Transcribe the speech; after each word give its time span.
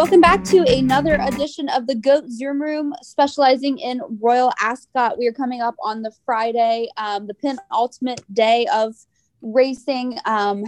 Welcome 0.00 0.22
back 0.22 0.44
to 0.44 0.62
another 0.62 1.16
edition 1.20 1.68
of 1.68 1.86
the 1.86 1.94
Goat 1.94 2.24
Zoom 2.30 2.62
Room, 2.62 2.94
specializing 3.02 3.76
in 3.76 4.00
Royal 4.18 4.50
Ascot. 4.58 5.18
We 5.18 5.26
are 5.26 5.32
coming 5.32 5.60
up 5.60 5.74
on 5.84 6.00
the 6.00 6.10
Friday, 6.24 6.88
um, 6.96 7.26
the 7.26 7.34
penultimate 7.34 8.22
day 8.32 8.66
of 8.72 8.94
racing. 9.42 10.18
Um, 10.24 10.64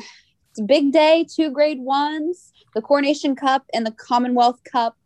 it's 0.50 0.60
a 0.60 0.64
big 0.64 0.92
day, 0.92 1.24
two 1.34 1.50
grade 1.50 1.80
ones, 1.80 2.52
the 2.74 2.82
Coronation 2.82 3.34
Cup 3.34 3.64
and 3.72 3.86
the 3.86 3.92
Commonwealth 3.92 4.60
Cup. 4.70 4.98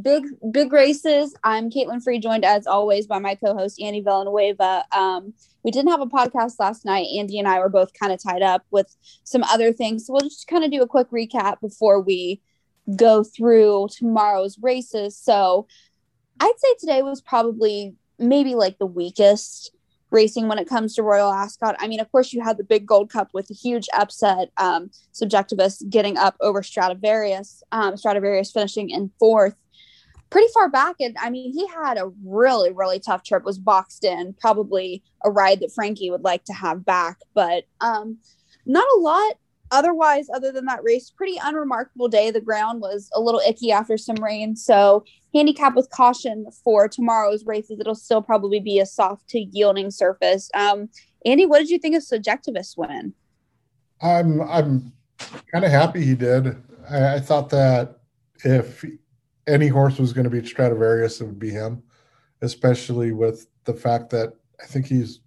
Big, 0.00 0.24
big 0.52 0.72
races. 0.72 1.34
I'm 1.44 1.68
Caitlin 1.68 2.02
Free, 2.02 2.18
joined 2.18 2.46
as 2.46 2.66
always 2.66 3.06
by 3.06 3.18
my 3.18 3.34
co 3.34 3.54
host, 3.54 3.78
Andy 3.78 4.00
Villanueva. 4.00 4.86
Um, 4.90 5.34
we 5.64 5.70
didn't 5.70 5.90
have 5.90 6.00
a 6.00 6.06
podcast 6.06 6.54
last 6.58 6.86
night. 6.86 7.08
Andy 7.14 7.38
and 7.38 7.46
I 7.46 7.58
were 7.58 7.68
both 7.68 7.92
kind 7.92 8.10
of 8.10 8.22
tied 8.22 8.40
up 8.40 8.64
with 8.70 8.96
some 9.24 9.42
other 9.42 9.70
things. 9.70 10.06
So 10.06 10.14
we'll 10.14 10.22
just 10.22 10.46
kind 10.46 10.64
of 10.64 10.70
do 10.70 10.80
a 10.80 10.88
quick 10.88 11.10
recap 11.10 11.60
before 11.60 12.00
we 12.00 12.40
go 12.96 13.22
through 13.22 13.88
tomorrow's 13.90 14.58
races. 14.60 15.16
So 15.16 15.66
I'd 16.40 16.52
say 16.58 16.74
today 16.78 17.02
was 17.02 17.20
probably 17.20 17.94
maybe 18.18 18.54
like 18.54 18.78
the 18.78 18.86
weakest 18.86 19.72
racing 20.10 20.48
when 20.48 20.58
it 20.58 20.68
comes 20.68 20.94
to 20.94 21.02
Royal 21.02 21.32
Ascot. 21.32 21.76
I 21.78 21.86
mean, 21.86 22.00
of 22.00 22.10
course, 22.10 22.32
you 22.32 22.42
had 22.42 22.56
the 22.56 22.64
big 22.64 22.86
Gold 22.86 23.10
Cup 23.10 23.28
with 23.32 23.50
a 23.50 23.54
huge 23.54 23.88
upset, 23.94 24.50
um, 24.56 24.90
Subjectivist 25.12 25.88
getting 25.88 26.16
up 26.16 26.36
over 26.40 26.62
Stradivarius, 26.62 27.62
um, 27.72 27.96
Stradivarius 27.96 28.50
finishing 28.50 28.90
in 28.90 29.10
fourth. 29.18 29.54
Pretty 30.30 30.48
far 30.54 30.68
back, 30.68 30.96
and 31.00 31.16
I 31.20 31.28
mean, 31.28 31.52
he 31.52 31.66
had 31.66 31.98
a 31.98 32.12
really, 32.24 32.70
really 32.70 33.00
tough 33.00 33.24
trip. 33.24 33.44
Was 33.44 33.58
boxed 33.58 34.04
in, 34.04 34.32
probably 34.34 35.02
a 35.24 35.30
ride 35.30 35.58
that 35.60 35.72
Frankie 35.72 36.10
would 36.10 36.22
like 36.22 36.44
to 36.44 36.52
have 36.52 36.84
back, 36.84 37.18
but 37.34 37.64
um, 37.80 38.18
not 38.64 38.86
a 38.96 39.00
lot 39.00 39.32
otherwise, 39.70 40.26
other 40.34 40.52
than 40.52 40.64
that 40.66 40.82
race, 40.82 41.10
pretty 41.10 41.38
unremarkable 41.42 42.08
day. 42.08 42.30
The 42.30 42.40
ground 42.40 42.80
was 42.80 43.10
a 43.14 43.20
little 43.20 43.40
icky 43.46 43.72
after 43.72 43.96
some 43.96 44.16
rain. 44.16 44.56
So, 44.56 45.04
handicap 45.34 45.74
with 45.74 45.90
caution 45.90 46.46
for 46.64 46.88
tomorrow's 46.88 47.44
races. 47.46 47.78
It'll 47.80 47.94
still 47.94 48.22
probably 48.22 48.60
be 48.60 48.78
a 48.78 48.86
soft 48.86 49.28
to 49.30 49.40
yielding 49.40 49.90
surface. 49.90 50.50
Um, 50.54 50.88
Andy, 51.24 51.46
what 51.46 51.58
did 51.58 51.70
you 51.70 51.78
think 51.78 51.94
of 51.94 52.02
Subjectivist 52.02 52.76
win? 52.76 53.14
I'm 54.02 54.40
I'm 54.42 54.92
kind 55.52 55.64
of 55.64 55.70
happy 55.70 56.04
he 56.04 56.14
did. 56.14 56.56
I, 56.88 57.16
I, 57.16 57.20
thought 57.20 57.50
that 57.50 58.00
if 58.44 58.84
any 59.46 59.68
horse 59.68 59.98
was 59.98 60.12
going 60.12 60.24
to 60.24 60.30
beat 60.30 60.46
Stradivarius, 60.46 61.20
it 61.20 61.26
would 61.26 61.38
be 61.38 61.50
him, 61.50 61.82
especially 62.40 63.12
with 63.12 63.46
the 63.64 63.74
fact 63.74 64.10
that 64.10 64.32
I 64.62 64.66
think 64.66 64.86
he's 64.86 65.20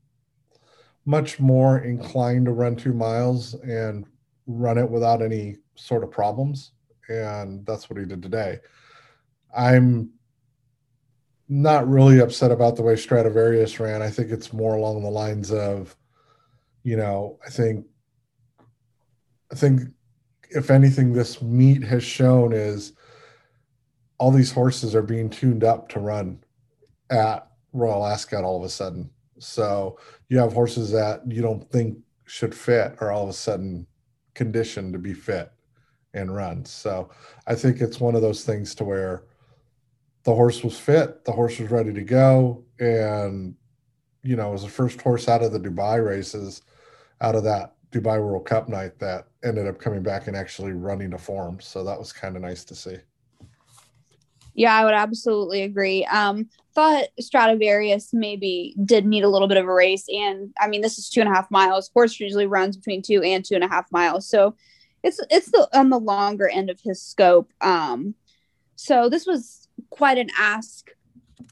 much 1.06 1.40
more 1.40 1.80
inclined 1.80 2.46
to 2.46 2.52
run 2.52 2.76
two 2.76 2.94
miles 2.94 3.54
and 3.56 4.06
run 4.48 4.78
it 4.78 4.90
without 4.90 5.22
any 5.22 5.58
sort 5.76 6.04
of 6.04 6.12
problems. 6.12 6.72
And 7.10 7.66
that's 7.66 7.90
what 7.90 8.00
he 8.00 8.06
did 8.06 8.22
today. 8.22 8.60
I'm 9.56 10.12
not 11.50 11.88
really 11.88 12.20
upset 12.20 12.52
about 12.52 12.76
the 12.76 12.82
way 12.82 12.96
Stradivarius 12.96 13.80
ran. 13.80 14.02
I 14.02 14.10
think 14.10 14.32
it's 14.32 14.54
more 14.54 14.76
along 14.76 15.04
the 15.04 15.10
lines 15.10 15.52
of, 15.52 15.96
you 16.84 16.98
know, 16.98 17.40
I 17.46 17.50
think, 17.50 17.86
I 19.52 19.56
think 19.56 19.82
if 20.50 20.72
anything, 20.72 21.14
this 21.14 21.42
meet 21.42 21.84
has 21.84 22.04
shown 22.04 22.54
is 22.54 22.94
all 24.18 24.32
these 24.32 24.52
horses 24.52 24.96
are 24.96 25.04
being 25.04 25.30
tuned 25.30 25.64
up 25.64 25.90
to 25.90 26.00
run 26.00 26.44
at 27.10 27.48
Royal 27.74 28.06
Ascot 28.06 28.44
all 28.44 28.58
of 28.58 28.64
a 28.64 28.70
sudden. 28.70 29.10
So 29.40 30.00
you 30.30 30.40
have 30.40 30.54
horses 30.54 30.92
that 30.92 31.22
you 31.28 31.42
don't 31.42 31.70
think 31.72 31.98
should 32.26 32.56
fit 32.56 32.96
are 33.00 33.12
all 33.12 33.24
of 33.24 33.30
a 33.30 33.34
sudden 33.34 33.86
condition 34.34 34.92
to 34.92 35.00
be 35.00 35.14
fit 35.14 35.52
and 36.14 36.36
run. 36.36 36.66
So 36.66 37.10
I 37.48 37.56
think 37.56 37.82
it's 37.82 38.00
one 38.00 38.16
of 38.16 38.22
those 38.22 38.44
things 38.44 38.76
to 38.76 38.84
where 38.84 39.24
the 40.24 40.34
horse 40.34 40.64
was 40.64 40.80
fit, 40.80 41.26
the 41.26 41.32
horse 41.32 41.60
was 41.60 41.72
ready 41.72 41.94
to 41.94 42.04
go, 42.04 42.64
and 42.80 43.56
you 44.24 44.38
know, 44.38 44.50
it 44.50 44.54
was 44.54 44.64
the 44.64 44.70
first 44.70 45.02
horse 45.02 45.28
out 45.28 45.44
of 45.44 45.52
the 45.52 45.60
Dubai 45.60 46.04
races, 46.04 46.62
out 47.20 47.36
of 47.36 47.44
that 47.44 47.76
Dubai 47.92 48.24
World 48.24 48.46
Cup 48.46 48.70
night 48.70 48.98
that 49.00 49.28
ended 49.44 49.68
up 49.68 49.80
coming 49.80 50.02
back 50.02 50.28
and 50.28 50.36
actually 50.36 50.72
running 50.72 51.14
a 51.14 51.18
form. 51.18 51.60
So 51.60 51.84
that 51.84 52.00
was 52.00 52.14
kind 52.14 52.36
of 52.36 52.42
nice 52.42 52.64
to 52.66 52.76
see. 52.76 52.98
Yeah, 54.56 54.74
I 54.74 54.86
would 54.86 54.94
absolutely 54.94 55.64
agree. 55.64 56.06
Um, 56.06 56.50
thought 56.76 57.06
Stradivarius 57.20 58.10
maybe 58.14 58.76
did 58.86 59.06
need 59.06 59.24
a 59.24 59.30
little 59.30 59.48
bit 59.48 59.58
of 59.58 59.66
a 59.66 59.74
race. 59.74 60.06
And 60.10 60.54
I 60.60 60.68
mean, 60.68 60.82
this 60.82 60.98
is 60.98 61.10
two 61.10 61.22
and 61.22 61.30
a 61.30 61.34
half 61.34 61.50
miles. 61.52 61.90
Horse 61.94 62.20
usually 62.20 62.48
runs 62.48 62.78
between 62.78 63.02
two 63.02 63.22
and 63.22 63.44
two 63.44 63.56
and 63.56 63.64
a 63.64 63.68
half 63.70 63.92
miles. 63.92 64.28
So 64.28 64.56
it's 65.04 65.20
it's 65.30 65.52
the 65.52 65.68
on 65.74 65.90
the 65.90 66.00
longer 66.00 66.48
end 66.48 66.70
of 66.70 66.80
his 66.84 67.02
scope. 67.02 67.52
Um, 67.62 68.16
so 68.76 69.10
this 69.10 69.26
was 69.26 69.68
quite 69.90 70.18
an 70.18 70.30
ask, 70.38 70.90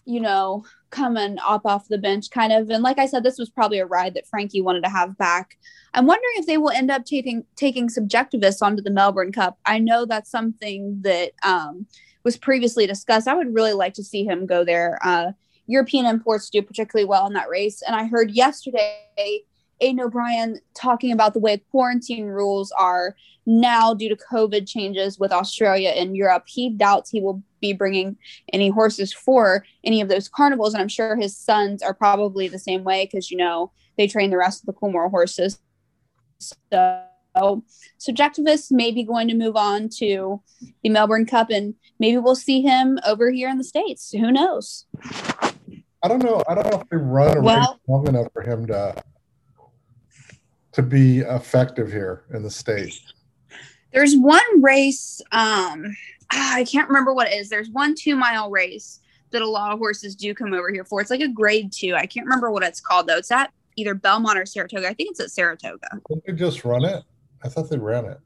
you 0.06 0.20
know, 0.20 0.66
coming 0.90 1.38
up 1.46 1.66
off 1.66 1.88
the 1.88 1.98
bench 1.98 2.30
kind 2.30 2.54
of. 2.54 2.70
And 2.70 2.84
like 2.84 3.00
I 3.00 3.06
said, 3.06 3.24
this 3.24 3.38
was 3.38 3.50
probably 3.50 3.80
a 3.80 3.86
ride 3.86 4.14
that 4.16 4.28
Frankie 4.28 4.62
wanted 4.62 4.84
to 4.84 4.90
have 4.90 5.18
back. 5.18 5.58
I'm 5.94 6.06
wondering 6.06 6.34
if 6.36 6.46
they 6.46 6.58
will 6.58 6.70
end 6.70 6.92
up 6.92 7.06
taking 7.06 7.46
taking 7.56 7.90
subjectivists 7.90 8.62
onto 8.62 8.82
the 8.82 8.92
Melbourne 8.92 9.32
Cup. 9.32 9.58
I 9.66 9.80
know 9.80 10.06
that's 10.06 10.32
something 10.32 11.02
that 11.02 11.32
um 11.44 11.88
was 12.24 12.38
previously 12.38 12.88
discussed. 12.88 13.28
I 13.28 13.36
would 13.36 13.54
really 13.54 13.74
like 13.74 13.94
to 13.96 14.04
see 14.04 14.24
him 14.24 14.46
go 14.46 14.64
there. 14.64 15.00
Uh, 15.04 15.32
European 15.68 16.06
imports 16.06 16.50
do 16.50 16.62
particularly 16.62 17.08
well 17.08 17.28
in 17.28 17.34
that 17.34 17.50
race. 17.50 17.82
And 17.82 17.96
I 17.96 18.06
heard 18.06 18.32
yesterday 18.32 19.44
Aidan 19.80 20.00
O'Brien 20.00 20.60
talking 20.76 21.12
about 21.12 21.34
the 21.34 21.40
way 21.40 21.58
quarantine 21.72 22.26
rules 22.26 22.72
are 22.72 23.16
now 23.46 23.94
due 23.94 24.10
to 24.10 24.16
COVID 24.16 24.68
changes 24.68 25.18
with 25.18 25.32
Australia 25.32 25.90
and 25.90 26.16
Europe. 26.16 26.44
He 26.48 26.70
doubts 26.70 27.10
he 27.10 27.20
will 27.20 27.42
be 27.60 27.74
bringing 27.74 28.18
any 28.54 28.70
horses 28.70 29.12
for 29.12 29.66
any 29.84 30.02
of 30.02 30.10
those 30.10 30.30
carnivals. 30.30 30.74
And 30.74 30.82
I'm 30.82 30.88
sure 30.88 31.16
his 31.16 31.38
sons 31.38 31.82
are 31.82 31.94
probably 31.94 32.48
the 32.48 32.60
same 32.60 32.84
way 32.84 33.06
because, 33.06 33.32
you 33.32 33.38
know, 33.38 33.72
they 33.98 34.08
train 34.08 34.30
the 34.30 34.38
rest 34.38 34.62
of 34.62 34.68
the 34.68 34.74
Coolmore 34.74 35.10
horses. 35.10 35.60
So 36.40 37.04
so 37.38 37.64
Subjectivist 38.00 38.72
may 38.72 38.92
be 38.92 39.04
going 39.04 39.28
to 39.28 39.36
move 39.36 39.56
on 39.56 39.90
to 39.98 40.42
the 40.84 40.90
Melbourne 40.90 41.26
Cup, 41.26 41.50
and 41.50 41.76
maybe 42.00 42.18
we'll 42.18 42.36
see 42.36 42.62
him 42.62 43.00
over 43.06 43.32
here 43.32 43.50
in 43.50 43.58
the 43.58 43.64
states. 43.64 44.12
Who 44.12 44.32
knows? 44.32 44.86
I 46.04 46.08
don't 46.08 46.24
know. 46.24 46.44
I 46.48 46.56
don't 46.56 46.70
know 46.72 46.82
if 46.82 46.90
they 46.90 46.98
run 46.98 47.38
a 47.38 47.42
well, 47.42 47.60
race 47.60 47.80
long 47.88 48.08
enough 48.08 48.28
for 48.34 48.42
him 48.42 48.68
to 48.68 49.04
to 50.74 50.82
be 50.82 51.20
effective 51.20 51.92
here 51.92 52.24
in 52.34 52.44
the 52.44 52.50
states. 52.50 53.14
There's 53.94 54.16
one 54.16 54.62
race. 54.62 55.22
Um, 55.32 55.96
I 56.32 56.66
can't 56.70 56.88
remember 56.88 57.14
what 57.14 57.28
it 57.28 57.34
is. 57.34 57.50
There's 57.50 57.70
one 57.70 57.94
two 57.96 58.16
mile 58.16 58.50
race 58.50 59.00
that 59.32 59.42
a 59.42 59.48
lot 59.48 59.72
of 59.72 59.80
horses 59.80 60.16
do 60.16 60.34
come 60.34 60.54
over 60.54 60.72
here 60.72 60.86
for. 60.86 61.02
It's 61.02 61.12
like 61.12 61.22
a 61.22 61.28
grade 61.28 61.72
two. 61.72 61.96
I 61.96 62.06
can't 62.06 62.26
remember 62.26 62.52
what 62.52 62.64
it's 62.64 62.80
called 62.80 63.08
though. 63.08 63.18
It's 63.18 63.32
at 63.32 63.52
either 63.76 63.94
Belmont 63.94 64.40
or 64.40 64.46
Saratoga. 64.46 64.88
I 64.88 64.94
think 64.94 65.12
it's 65.12 65.20
at 65.20 65.32
Saratoga. 65.32 65.88
Didn't 66.10 66.26
they 66.26 66.34
just 66.34 66.66
run 66.66 66.86
it? 66.86 67.04
I 67.44 67.50
thought 67.50 67.70
they 67.70 67.78
ran 67.78 68.06
it. 68.06 68.20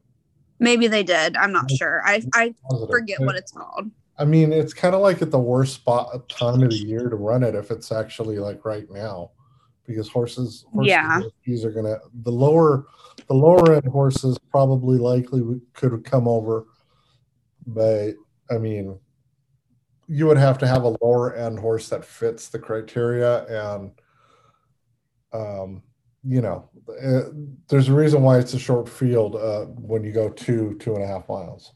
Maybe 0.58 0.86
they 0.86 1.02
did. 1.02 1.36
I'm 1.36 1.52
not 1.52 1.70
sure. 1.70 2.02
I 2.04 2.22
I 2.34 2.54
forget 2.88 3.20
what 3.20 3.36
it's 3.36 3.52
called. 3.52 3.90
I 4.18 4.24
mean, 4.24 4.52
it's 4.52 4.72
kind 4.72 4.94
of 4.94 5.02
like 5.02 5.20
at 5.20 5.30
the 5.30 5.38
worst 5.38 5.74
spot 5.74 6.28
time 6.28 6.62
of 6.62 6.70
the 6.70 6.76
year 6.76 7.10
to 7.10 7.16
run 7.16 7.42
it 7.42 7.54
if 7.54 7.70
it's 7.70 7.92
actually 7.92 8.38
like 8.38 8.64
right 8.64 8.90
now, 8.90 9.32
because 9.86 10.08
horses, 10.08 10.64
horses 10.72 10.88
yeah, 10.88 11.20
these 11.44 11.64
are 11.64 11.70
gonna 11.70 11.98
the 12.22 12.32
lower 12.32 12.86
the 13.26 13.34
lower 13.34 13.74
end 13.74 13.86
horses 13.86 14.38
probably 14.50 14.98
likely 14.98 15.60
could 15.74 16.02
come 16.04 16.26
over, 16.26 16.66
but 17.66 18.12
I 18.50 18.56
mean, 18.58 18.98
you 20.08 20.26
would 20.26 20.38
have 20.38 20.56
to 20.58 20.66
have 20.66 20.84
a 20.84 20.96
lower 21.02 21.34
end 21.34 21.58
horse 21.58 21.88
that 21.90 22.04
fits 22.04 22.48
the 22.48 22.58
criteria 22.58 23.44
and 23.72 23.90
um 25.32 25.82
you 26.26 26.40
know, 26.40 26.68
uh, 27.02 27.30
there's 27.68 27.88
a 27.88 27.94
reason 27.94 28.22
why 28.22 28.38
it's 28.38 28.54
a 28.54 28.58
short 28.58 28.88
field 28.88 29.36
uh, 29.36 29.66
when 29.66 30.04
you 30.04 30.12
go 30.12 30.28
two, 30.28 30.76
two 30.80 30.94
and 30.94 31.04
a 31.04 31.06
half 31.06 31.28
miles. 31.28 31.72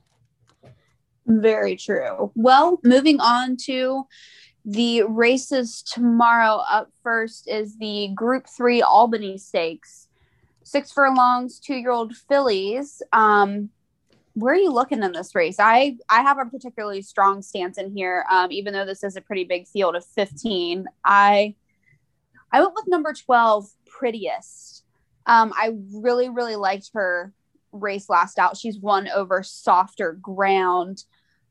Very 1.26 1.76
true. 1.76 2.32
Well, 2.34 2.80
moving 2.82 3.20
on 3.20 3.56
to 3.64 4.04
the 4.64 5.02
races 5.04 5.82
tomorrow. 5.82 6.62
Up 6.68 6.90
first 7.02 7.48
is 7.48 7.78
the 7.78 8.10
Group 8.14 8.46
Three 8.48 8.82
Albany 8.82 9.38
Stakes. 9.38 10.08
Six 10.62 10.92
furlongs, 10.92 11.58
two-year-old 11.58 12.16
fillies. 12.16 13.02
Um, 13.12 13.70
where 14.34 14.54
are 14.54 14.58
you 14.58 14.72
looking 14.72 15.02
in 15.02 15.12
this 15.12 15.34
race? 15.34 15.56
I 15.58 15.96
I 16.08 16.22
have 16.22 16.38
a 16.38 16.46
particularly 16.46 17.02
strong 17.02 17.42
stance 17.42 17.78
in 17.78 17.94
here, 17.96 18.24
um, 18.30 18.52
even 18.52 18.72
though 18.72 18.86
this 18.86 19.02
is 19.02 19.16
a 19.16 19.20
pretty 19.20 19.44
big 19.44 19.66
field 19.66 19.96
of 19.96 20.04
15. 20.04 20.86
I 21.04 21.54
I 22.52 22.60
went 22.60 22.74
with 22.74 22.88
number 22.88 23.12
12, 23.12 23.68
Prettiest. 23.86 24.84
Um, 25.26 25.52
I 25.56 25.72
really, 25.92 26.28
really 26.28 26.56
liked 26.56 26.90
her 26.94 27.32
race 27.72 28.08
last 28.08 28.38
out. 28.38 28.56
She's 28.56 28.78
won 28.78 29.08
over 29.08 29.42
softer 29.42 30.12
ground. 30.12 31.04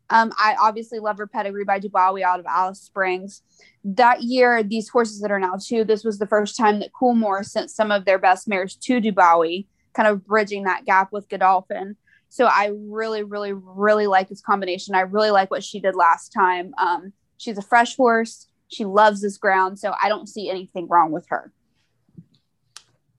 Um, 0.09 0.33
I 0.37 0.55
obviously 0.59 0.99
love 0.99 1.17
her 1.19 1.27
pedigree 1.27 1.65
by 1.65 1.79
Dubawi 1.79 2.23
out 2.23 2.39
of 2.39 2.45
Alice 2.47 2.81
Springs. 2.81 3.43
That 3.83 4.23
year, 4.23 4.63
these 4.63 4.89
horses 4.89 5.21
that 5.21 5.31
are 5.31 5.39
now 5.39 5.55
two, 5.63 5.83
this 5.83 6.03
was 6.03 6.17
the 6.17 6.27
first 6.27 6.57
time 6.57 6.79
that 6.79 6.91
Coolmore 6.99 7.45
sent 7.45 7.69
some 7.69 7.91
of 7.91 8.05
their 8.05 8.17
best 8.17 8.47
mares 8.47 8.75
to 8.77 8.99
Dubawi, 8.99 9.67
kind 9.93 10.07
of 10.07 10.25
bridging 10.25 10.63
that 10.63 10.85
gap 10.85 11.11
with 11.11 11.29
Godolphin. 11.29 11.95
So 12.29 12.45
I 12.45 12.71
really, 12.73 13.23
really, 13.23 13.53
really 13.53 14.07
like 14.07 14.29
this 14.29 14.41
combination. 14.41 14.95
I 14.95 15.01
really 15.01 15.31
like 15.31 15.51
what 15.51 15.63
she 15.63 15.79
did 15.79 15.95
last 15.95 16.29
time. 16.29 16.73
Um, 16.77 17.13
she's 17.37 17.57
a 17.57 17.63
fresh 17.63 17.95
horse. 17.95 18.47
She 18.69 18.85
loves 18.85 19.21
this 19.21 19.37
ground, 19.37 19.77
so 19.79 19.93
I 20.01 20.09
don't 20.09 20.27
see 20.27 20.49
anything 20.49 20.87
wrong 20.87 21.11
with 21.11 21.27
her. 21.29 21.51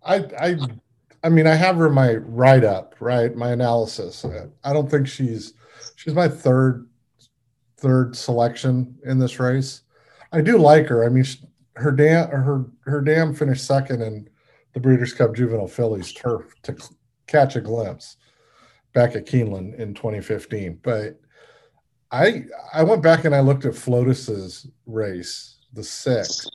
I 0.02 0.17
I 0.41 0.56
I 1.23 1.29
mean 1.29 1.47
I 1.47 1.55
have 1.55 1.76
her 1.76 1.91
my 1.91 2.14
write 2.14 2.64
up, 2.64 2.94
right? 3.00 3.35
My 3.35 3.50
analysis. 3.50 4.25
I 4.64 4.73
don't 4.73 4.91
think 4.91 5.06
she's 5.06 5.55
she's 5.97 6.14
my 6.14 6.29
third 6.29 6.88
third 7.76 8.17
selection 8.17 8.97
in 9.05 9.19
this 9.19 9.41
race. 9.41 9.82
I 10.32 10.41
do 10.41 10.58
like 10.58 10.87
her. 10.87 11.05
I 11.05 11.08
mean, 11.08 11.25
she, 11.25 11.41
her 11.76 11.91
dam 11.91 12.31
her 12.31 12.67
her 12.85 13.00
dam 13.00 13.35
finished 13.35 13.67
second 13.67 14.02
in 14.02 14.29
the 14.73 14.81
Breeders' 14.81 15.12
Cup 15.12 15.35
Juvenile 15.35 15.67
Fillies 15.67 16.12
turf 16.12 16.55
to 16.62 16.76
catch 17.26 17.56
a 17.56 17.61
glimpse 17.61 18.17
back 18.93 19.17
at 19.17 19.26
Keeneland 19.26 19.79
in 19.79 19.94
2015. 19.94 20.79
But 20.82 21.20
I 22.11 22.45
I 22.73 22.83
went 22.83 23.03
back 23.03 23.25
and 23.25 23.35
I 23.35 23.41
looked 23.41 23.65
at 23.65 23.75
Flotus's 23.75 24.67
race, 24.87 25.59
the 25.73 25.85
six. 25.85 26.49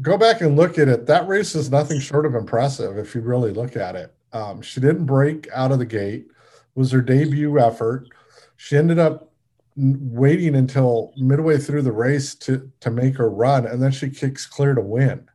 Go 0.00 0.16
back 0.16 0.40
and 0.40 0.56
look 0.56 0.78
at 0.78 0.88
it. 0.88 1.06
That 1.06 1.26
race 1.26 1.54
is 1.54 1.70
nothing 1.70 2.00
short 2.00 2.26
of 2.26 2.34
impressive 2.34 2.98
if 2.98 3.14
you 3.14 3.20
really 3.20 3.52
look 3.52 3.76
at 3.76 3.96
it. 3.96 4.14
Um, 4.32 4.62
she 4.62 4.80
didn't 4.80 5.06
break 5.06 5.48
out 5.52 5.72
of 5.72 5.78
the 5.78 5.86
gate. 5.86 6.28
Was 6.74 6.92
her 6.92 7.00
debut 7.00 7.58
effort. 7.58 8.08
She 8.56 8.76
ended 8.76 8.98
up 8.98 9.32
waiting 9.76 10.56
until 10.56 11.12
midway 11.16 11.58
through 11.58 11.82
the 11.82 11.92
race 11.92 12.34
to 12.36 12.70
to 12.80 12.90
make 12.90 13.16
her 13.16 13.30
run, 13.30 13.66
and 13.66 13.80
then 13.80 13.92
she 13.92 14.10
kicks 14.10 14.46
clear 14.46 14.74
to 14.74 14.80
win. 14.80 15.28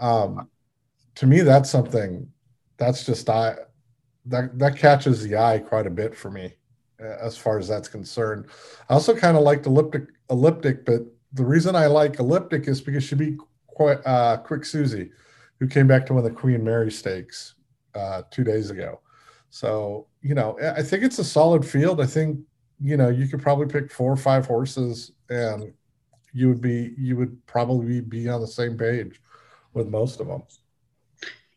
Um, 0.00 0.48
to 1.16 1.26
me, 1.26 1.40
that's 1.40 1.70
something 1.70 2.28
that's 2.76 3.04
just 3.04 3.28
I 3.28 3.56
that 4.26 4.56
that 4.58 4.76
catches 4.76 5.22
the 5.22 5.36
eye 5.36 5.58
quite 5.58 5.86
a 5.86 5.90
bit 5.90 6.16
for 6.16 6.30
me 6.30 6.54
as 7.02 7.36
far 7.36 7.58
as 7.58 7.68
that's 7.68 7.88
concerned. 7.88 8.46
I 8.88 8.94
also 8.94 9.14
kind 9.14 9.36
of 9.36 9.42
liked 9.42 9.66
elliptic 9.66 10.04
elliptic, 10.30 10.84
but 10.84 11.02
the 11.32 11.44
reason 11.44 11.74
I 11.74 11.86
like 11.86 12.18
elliptic 12.18 12.68
is 12.68 12.80
because 12.80 13.04
she 13.04 13.14
beat 13.14 13.38
quite 13.66 13.98
uh, 14.06 14.38
Quick 14.38 14.64
Susie, 14.64 15.10
who 15.58 15.66
came 15.66 15.86
back 15.86 16.06
to 16.06 16.14
win 16.14 16.24
the 16.24 16.30
Queen 16.30 16.62
Mary 16.62 16.92
Stakes 16.92 17.54
uh, 17.94 18.22
two 18.30 18.44
days 18.44 18.70
ago. 18.70 19.00
So 19.50 20.06
you 20.22 20.34
know, 20.34 20.58
I 20.60 20.82
think 20.82 21.02
it's 21.02 21.18
a 21.18 21.24
solid 21.24 21.64
field. 21.64 22.00
I 22.00 22.06
think 22.06 22.38
you 22.80 22.96
know 22.96 23.08
you 23.08 23.26
could 23.28 23.42
probably 23.42 23.66
pick 23.66 23.90
four 23.90 24.12
or 24.12 24.16
five 24.16 24.46
horses, 24.46 25.12
and 25.28 25.72
you 26.32 26.48
would 26.48 26.60
be 26.60 26.94
you 26.96 27.16
would 27.16 27.44
probably 27.46 28.00
be 28.00 28.28
on 28.28 28.40
the 28.40 28.46
same 28.46 28.76
page 28.76 29.20
with 29.74 29.88
most 29.88 30.20
of 30.20 30.28
them. 30.28 30.42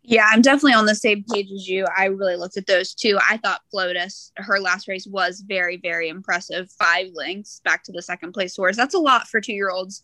Yeah, 0.08 0.28
I'm 0.32 0.42
definitely 0.42 0.74
on 0.74 0.86
the 0.86 0.96
same 0.96 1.24
page 1.32 1.52
as 1.52 1.68
you. 1.68 1.86
I 1.98 2.06
really 2.06 2.36
looked 2.36 2.58
at 2.58 2.68
those 2.68 2.94
too. 2.94 3.18
I 3.28 3.38
thought 3.38 3.62
Flotus, 3.74 4.32
her 4.38 4.60
last 4.60 4.88
race 4.88 5.08
was 5.08 5.42
very, 5.42 5.78
very 5.78 6.10
impressive. 6.10 6.72
Five 6.72 7.08
lengths 7.14 7.60
back 7.64 7.84
to 7.86 7.92
the 7.92 8.04
second 8.04 8.34
place 8.34 8.56
horse. 8.56 8.76
That's 8.76 8.94
a 8.94 9.00
lot 9.00 9.28
for 9.28 9.42
two 9.42 9.54
year 9.54 9.72
olds 9.72 10.04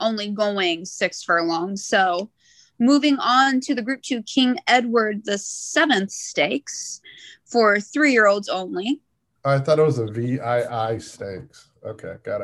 only 0.00 0.30
going 0.30 0.86
six 0.86 1.22
furlongs. 1.22 1.84
So 1.84 2.30
moving 2.78 3.18
on 3.18 3.60
to 3.60 3.74
the 3.74 3.82
group 3.82 4.02
two 4.02 4.22
King 4.22 4.56
Edward 4.66 5.24
the 5.24 5.36
seventh 5.36 6.10
stakes 6.10 7.00
for 7.44 7.78
three 7.78 8.12
year 8.12 8.26
olds 8.26 8.48
only. 8.48 9.02
I 9.44 9.58
thought 9.58 9.78
it 9.78 9.84
was 9.84 9.98
a 9.98 10.06
VII 10.06 10.98
stakes. 11.00 11.68
Okay, 11.84 12.14
got 12.24 12.40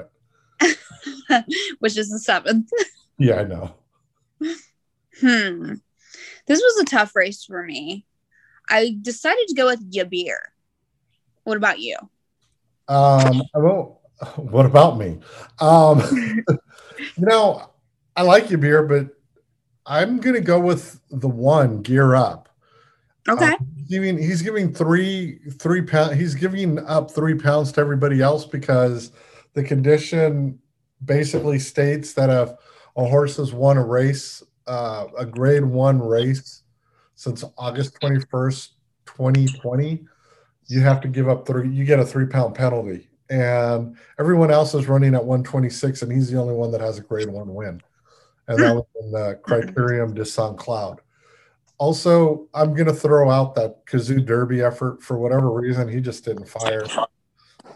it. 0.60 0.78
Which 1.78 1.96
is 1.96 2.10
the 2.10 2.18
seventh. 2.18 2.68
yeah, 3.18 3.40
I 3.40 3.44
know. 3.44 3.74
Hmm. 5.20 5.74
This 6.46 6.60
was 6.60 6.82
a 6.82 6.84
tough 6.84 7.14
race 7.14 7.44
for 7.44 7.62
me. 7.62 8.06
I 8.68 8.96
decided 9.00 9.48
to 9.48 9.54
go 9.54 9.66
with 9.66 9.90
Yibir. 9.90 10.36
What 11.44 11.56
about 11.56 11.78
you? 11.78 11.96
Um, 12.88 13.42
well, 13.54 14.00
what 14.36 14.66
about 14.66 14.98
me? 14.98 15.18
Um, 15.60 16.02
you 16.98 17.26
know, 17.26 17.70
I 18.16 18.22
like 18.22 18.48
Yibir, 18.48 18.88
but 18.88 19.14
I'm 19.86 20.18
gonna 20.18 20.40
go 20.40 20.60
with 20.60 21.00
the 21.10 21.28
one 21.28 21.82
gear 21.82 22.14
up. 22.14 22.48
Okay. 23.28 23.52
Um, 23.52 23.56
giving 23.88 24.18
he's 24.18 24.42
giving 24.42 24.72
three 24.72 25.38
three 25.58 25.82
pounds. 25.82 26.14
He's 26.14 26.34
giving 26.34 26.78
up 26.86 27.10
three 27.10 27.34
pounds 27.34 27.72
to 27.72 27.80
everybody 27.80 28.20
else 28.20 28.44
because 28.44 29.12
the 29.54 29.62
condition 29.62 30.58
basically 31.04 31.58
states 31.58 32.12
that 32.14 32.30
if 32.30 32.50
a 32.96 33.04
horse 33.04 33.36
has 33.36 33.52
won 33.52 33.76
a 33.76 33.84
race 33.84 34.42
uh, 34.68 35.06
a 35.18 35.26
grade 35.26 35.64
one 35.64 35.98
race 35.98 36.62
since 37.14 37.44
August 37.56 37.98
21st, 38.00 38.68
2020, 39.06 40.04
you 40.68 40.80
have 40.80 41.00
to 41.00 41.08
give 41.08 41.28
up 41.28 41.46
three, 41.46 41.68
you 41.68 41.84
get 41.84 41.98
a 41.98 42.04
three 42.04 42.26
pound 42.26 42.54
penalty. 42.54 43.08
And 43.30 43.96
everyone 44.18 44.50
else 44.50 44.74
is 44.74 44.86
running 44.86 45.14
at 45.14 45.24
126, 45.24 46.02
and 46.02 46.12
he's 46.12 46.30
the 46.30 46.38
only 46.38 46.54
one 46.54 46.70
that 46.72 46.80
has 46.80 46.98
a 46.98 47.02
grade 47.02 47.28
one 47.28 47.54
win. 47.54 47.82
And 48.46 48.58
that 48.62 48.74
was 48.74 48.86
in 49.02 49.10
the 49.10 49.38
Criterium 49.42 50.14
de 50.14 50.24
St. 50.24 50.56
Cloud. 50.56 51.00
Also, 51.76 52.48
I'm 52.54 52.74
going 52.74 52.86
to 52.86 52.94
throw 52.94 53.30
out 53.30 53.54
that 53.56 53.84
Cazoo 53.86 54.24
Derby 54.24 54.62
effort 54.62 55.02
for 55.02 55.18
whatever 55.18 55.50
reason. 55.50 55.88
He 55.88 56.00
just 56.00 56.24
didn't 56.24 56.48
fire. 56.48 56.84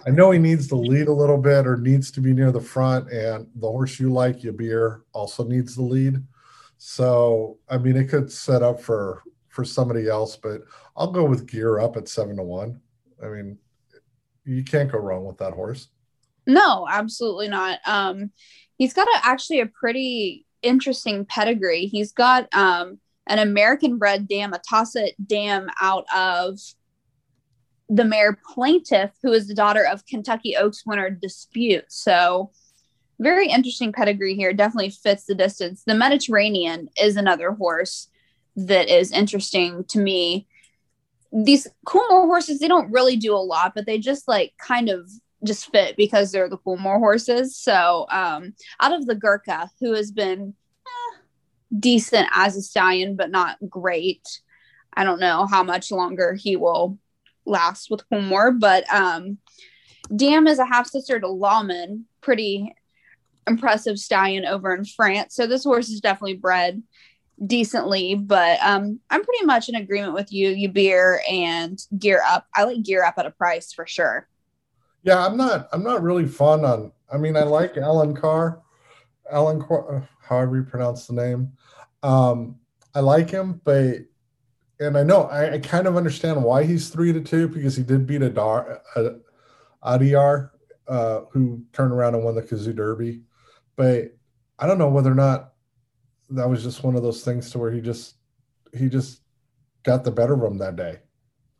I 0.06 0.10
know 0.10 0.30
he 0.30 0.38
needs 0.38 0.66
to 0.68 0.76
lead 0.76 1.08
a 1.08 1.12
little 1.12 1.38
bit 1.38 1.66
or 1.66 1.76
needs 1.76 2.10
to 2.12 2.20
be 2.20 2.32
near 2.32 2.50
the 2.50 2.60
front, 2.60 3.10
and 3.10 3.46
the 3.54 3.68
horse 3.68 4.00
you 4.00 4.10
like, 4.12 4.40
Yibir, 4.40 5.02
also 5.12 5.44
needs 5.44 5.76
the 5.76 5.82
lead. 5.82 6.22
So 6.84 7.58
I 7.68 7.78
mean, 7.78 7.96
it 7.96 8.08
could 8.08 8.30
set 8.30 8.60
up 8.60 8.80
for 8.80 9.22
for 9.48 9.64
somebody 9.64 10.08
else, 10.08 10.34
but 10.34 10.62
I'll 10.96 11.12
go 11.12 11.24
with 11.24 11.46
Gear 11.46 11.78
Up 11.78 11.96
at 11.96 12.08
seven 12.08 12.36
to 12.38 12.42
one. 12.42 12.80
I 13.22 13.28
mean, 13.28 13.56
you 14.44 14.64
can't 14.64 14.90
go 14.90 14.98
wrong 14.98 15.24
with 15.24 15.38
that 15.38 15.52
horse. 15.52 15.90
No, 16.44 16.88
absolutely 16.90 17.46
not. 17.46 17.78
Um, 17.86 18.32
he's 18.78 18.94
got 18.94 19.06
a, 19.06 19.20
actually 19.22 19.60
a 19.60 19.66
pretty 19.66 20.44
interesting 20.62 21.24
pedigree. 21.24 21.86
He's 21.86 22.10
got 22.10 22.52
um, 22.52 22.98
an 23.28 23.38
American 23.38 23.96
bred 23.96 24.26
dam, 24.26 24.52
a 24.52 24.58
Tosset 24.58 25.12
dam 25.24 25.70
out 25.80 26.04
of 26.12 26.58
the 27.88 28.04
mare 28.04 28.36
Plaintiff, 28.52 29.12
who 29.22 29.30
is 29.30 29.46
the 29.46 29.54
daughter 29.54 29.86
of 29.86 30.04
Kentucky 30.06 30.56
Oaks 30.56 30.82
winner 30.84 31.10
Dispute. 31.10 31.84
So 31.90 32.50
very 33.22 33.48
interesting 33.48 33.92
pedigree 33.92 34.34
here. 34.34 34.52
Definitely 34.52 34.90
fits 34.90 35.24
the 35.24 35.34
distance. 35.34 35.84
The 35.86 35.94
Mediterranean 35.94 36.88
is 37.00 37.16
another 37.16 37.52
horse 37.52 38.08
that 38.56 38.88
is 38.88 39.12
interesting 39.12 39.84
to 39.84 39.98
me. 39.98 40.46
These 41.32 41.68
Coolmore 41.86 42.26
horses, 42.26 42.58
they 42.58 42.68
don't 42.68 42.92
really 42.92 43.16
do 43.16 43.34
a 43.34 43.38
lot, 43.38 43.74
but 43.74 43.86
they 43.86 43.98
just 43.98 44.28
like 44.28 44.52
kind 44.58 44.90
of 44.90 45.10
just 45.44 45.70
fit 45.70 45.96
because 45.96 46.30
they're 46.30 46.48
the 46.48 46.58
Coolmore 46.58 46.98
horses. 46.98 47.56
So 47.56 48.06
um, 48.10 48.54
out 48.80 48.92
of 48.92 49.06
the 49.06 49.14
Gurkha, 49.14 49.70
who 49.80 49.92
has 49.94 50.10
been 50.10 50.54
eh, 50.86 51.18
decent 51.78 52.28
as 52.34 52.56
a 52.56 52.62
stallion, 52.62 53.16
but 53.16 53.30
not 53.30 53.56
great. 53.68 54.26
I 54.94 55.04
don't 55.04 55.20
know 55.20 55.46
how 55.46 55.62
much 55.62 55.90
longer 55.90 56.34
he 56.34 56.56
will 56.56 56.98
last 57.46 57.90
with 57.90 58.04
Coolmore, 58.10 58.58
but 58.58 58.84
um, 58.92 59.38
Dam 60.14 60.46
is 60.46 60.58
a 60.58 60.66
half 60.66 60.86
sister 60.86 61.18
to 61.18 61.28
Lawman, 61.28 62.04
pretty 62.20 62.74
impressive 63.46 63.98
stallion 63.98 64.44
over 64.44 64.74
in 64.74 64.84
France. 64.84 65.34
So 65.34 65.46
this 65.46 65.64
horse 65.64 65.88
is 65.88 66.00
definitely 66.00 66.36
bred 66.36 66.82
decently, 67.44 68.14
but 68.14 68.58
um, 68.62 69.00
I'm 69.10 69.24
pretty 69.24 69.44
much 69.44 69.68
in 69.68 69.74
agreement 69.74 70.14
with 70.14 70.32
you, 70.32 70.50
Yibir 70.50 71.18
and 71.30 71.78
gear 71.98 72.22
up. 72.26 72.46
I 72.54 72.64
like 72.64 72.82
gear 72.82 73.04
up 73.04 73.14
at 73.18 73.26
a 73.26 73.30
price 73.30 73.72
for 73.72 73.86
sure. 73.86 74.28
Yeah, 75.02 75.24
I'm 75.24 75.36
not. 75.36 75.68
I'm 75.72 75.82
not 75.82 76.02
really 76.02 76.26
fun 76.26 76.64
on. 76.64 76.92
I 77.12 77.18
mean, 77.18 77.36
I 77.36 77.42
like 77.42 77.74
Alenquer, 77.74 78.60
Alan 79.30 79.60
Carr, 79.60 79.96
uh, 79.96 80.00
however 80.20 80.56
you 80.56 80.62
pronounce 80.62 81.06
the 81.06 81.14
name. 81.14 81.52
Um, 82.02 82.56
I 82.94 83.00
like 83.00 83.30
him, 83.30 83.60
but 83.64 83.96
and 84.78 84.96
I 84.96 85.02
know 85.02 85.24
I, 85.24 85.54
I, 85.54 85.58
kind 85.58 85.86
of 85.86 85.96
understand 85.96 86.42
why 86.42 86.64
he's 86.64 86.88
three 86.88 87.12
to 87.12 87.20
two 87.20 87.48
because 87.48 87.76
he 87.76 87.82
did 87.82 88.06
beat 88.06 88.22
a 88.22 88.28
Dar 88.28 88.80
a, 88.96 89.16
Adayar, 89.84 90.50
uh, 90.88 91.20
who 91.30 91.62
turned 91.72 91.92
around 91.92 92.14
and 92.14 92.24
won 92.24 92.34
the 92.34 92.42
Cazoo 92.42 92.74
Derby 92.74 93.22
but 93.76 94.16
I 94.58 94.66
don't 94.66 94.78
know 94.78 94.88
whether 94.88 95.10
or 95.10 95.16
not 95.16 95.52
that 96.30 96.48
was 96.48 96.62
just 96.62 96.82
one 96.82 96.96
of 96.96 97.02
those 97.02 97.24
things 97.24 97.50
to 97.50 97.58
where 97.58 97.72
he 97.72 97.80
just 97.80 98.16
he 98.74 98.88
just 98.88 99.20
got 99.82 100.04
the 100.04 100.10
better 100.10 100.34
of 100.34 100.52
him 100.52 100.58
that 100.58 100.76
day. 100.76 100.98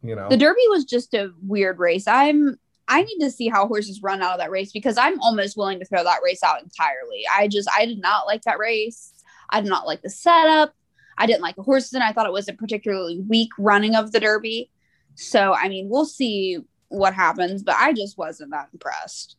You 0.03 0.17
know, 0.17 0.29
the 0.29 0.37
Derby 0.37 0.63
was 0.69 0.85
just 0.85 1.15
a 1.15 1.31
weird 1.43 1.79
race. 1.79 2.07
I'm 2.07 2.59
I 2.89 3.03
need 3.03 3.19
to 3.21 3.31
see 3.31 3.49
how 3.49 3.67
horses 3.67 4.03
run 4.03 4.23
out 4.23 4.33
of 4.33 4.39
that 4.39 4.51
race 4.51 4.73
because 4.73 4.99
I'm 4.99 5.21
almost 5.21 5.57
willing 5.57 5.79
to 5.79 5.85
throw 5.85 6.03
that 6.03 6.21
race 6.25 6.43
out 6.43 6.63
entirely. 6.63 7.25
I 7.33 7.49
just 7.49 7.69
I 7.77 7.87
did 7.87 8.01
not 8.01 8.27
like 8.27 8.43
that 8.43 8.59
race. 8.59 9.13
I 9.51 9.61
did 9.61 9.69
not 9.69 9.87
like 9.87 10.03
the 10.03 10.11
setup. 10.11 10.75
I 11.19 11.27
didn't 11.27 11.43
like 11.43 11.57
the 11.57 11.63
horses, 11.63 11.93
and 11.93 12.03
I 12.03 12.13
thought 12.13 12.27
it 12.27 12.33
was 12.33 12.49
a 12.49 12.55
particularly 12.55 13.21
weak 13.21 13.51
running 13.59 13.95
of 13.95 14.13
the 14.13 14.21
Derby. 14.21 14.71
So 15.15 15.55
I 15.55 15.69
mean, 15.69 15.89
we'll 15.89 16.07
see 16.07 16.59
what 16.89 17.15
happens, 17.15 17.63
but 17.63 17.77
I 17.77 17.93
just 17.93 18.19
wasn't 18.19 18.51
that 18.51 18.69
impressed. 18.73 19.37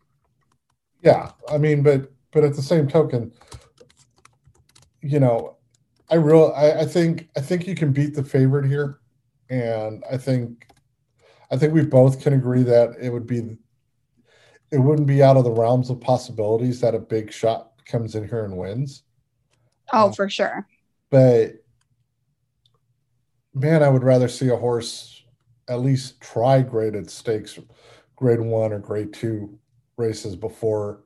Yeah, 1.01 1.31
I 1.49 1.57
mean, 1.57 1.83
but 1.83 2.11
but 2.33 2.43
at 2.43 2.55
the 2.55 2.61
same 2.61 2.87
token, 2.87 3.31
you 5.01 5.19
know, 5.19 5.57
I 6.09 6.15
real 6.15 6.53
I, 6.55 6.81
I 6.81 6.85
think 6.85 7.29
I 7.37 7.41
think 7.41 7.67
you 7.67 7.75
can 7.75 7.93
beat 7.93 8.15
the 8.15 8.23
favorite 8.23 8.65
here 8.65 8.99
and 9.49 10.03
I 10.11 10.17
think 10.17 10.67
I 11.51 11.57
think 11.57 11.73
we 11.73 11.83
both 11.83 12.21
can 12.21 12.33
agree 12.33 12.63
that 12.63 12.95
it 12.99 13.09
would 13.09 13.27
be 13.27 13.57
it 14.71 14.79
wouldn't 14.79 15.07
be 15.07 15.21
out 15.21 15.37
of 15.37 15.43
the 15.43 15.51
realms 15.51 15.89
of 15.89 16.01
possibilities 16.01 16.81
that 16.81 16.95
a 16.95 16.99
big 16.99 17.31
shot 17.31 17.71
comes 17.85 18.15
in 18.15 18.27
here 18.27 18.43
and 18.43 18.57
wins. 18.57 19.03
Oh, 19.91 20.07
um, 20.07 20.13
for 20.13 20.29
sure. 20.29 20.67
But 21.11 21.53
man, 23.53 23.83
I 23.83 23.89
would 23.89 24.03
rather 24.03 24.27
see 24.27 24.49
a 24.49 24.55
horse 24.55 25.23
at 25.67 25.79
least 25.81 26.19
try 26.19 26.61
graded 26.61 27.09
stakes, 27.09 27.59
grade 28.15 28.41
one 28.41 28.73
or 28.73 28.79
grade 28.79 29.13
two 29.13 29.59
races 29.97 30.35
before 30.35 31.02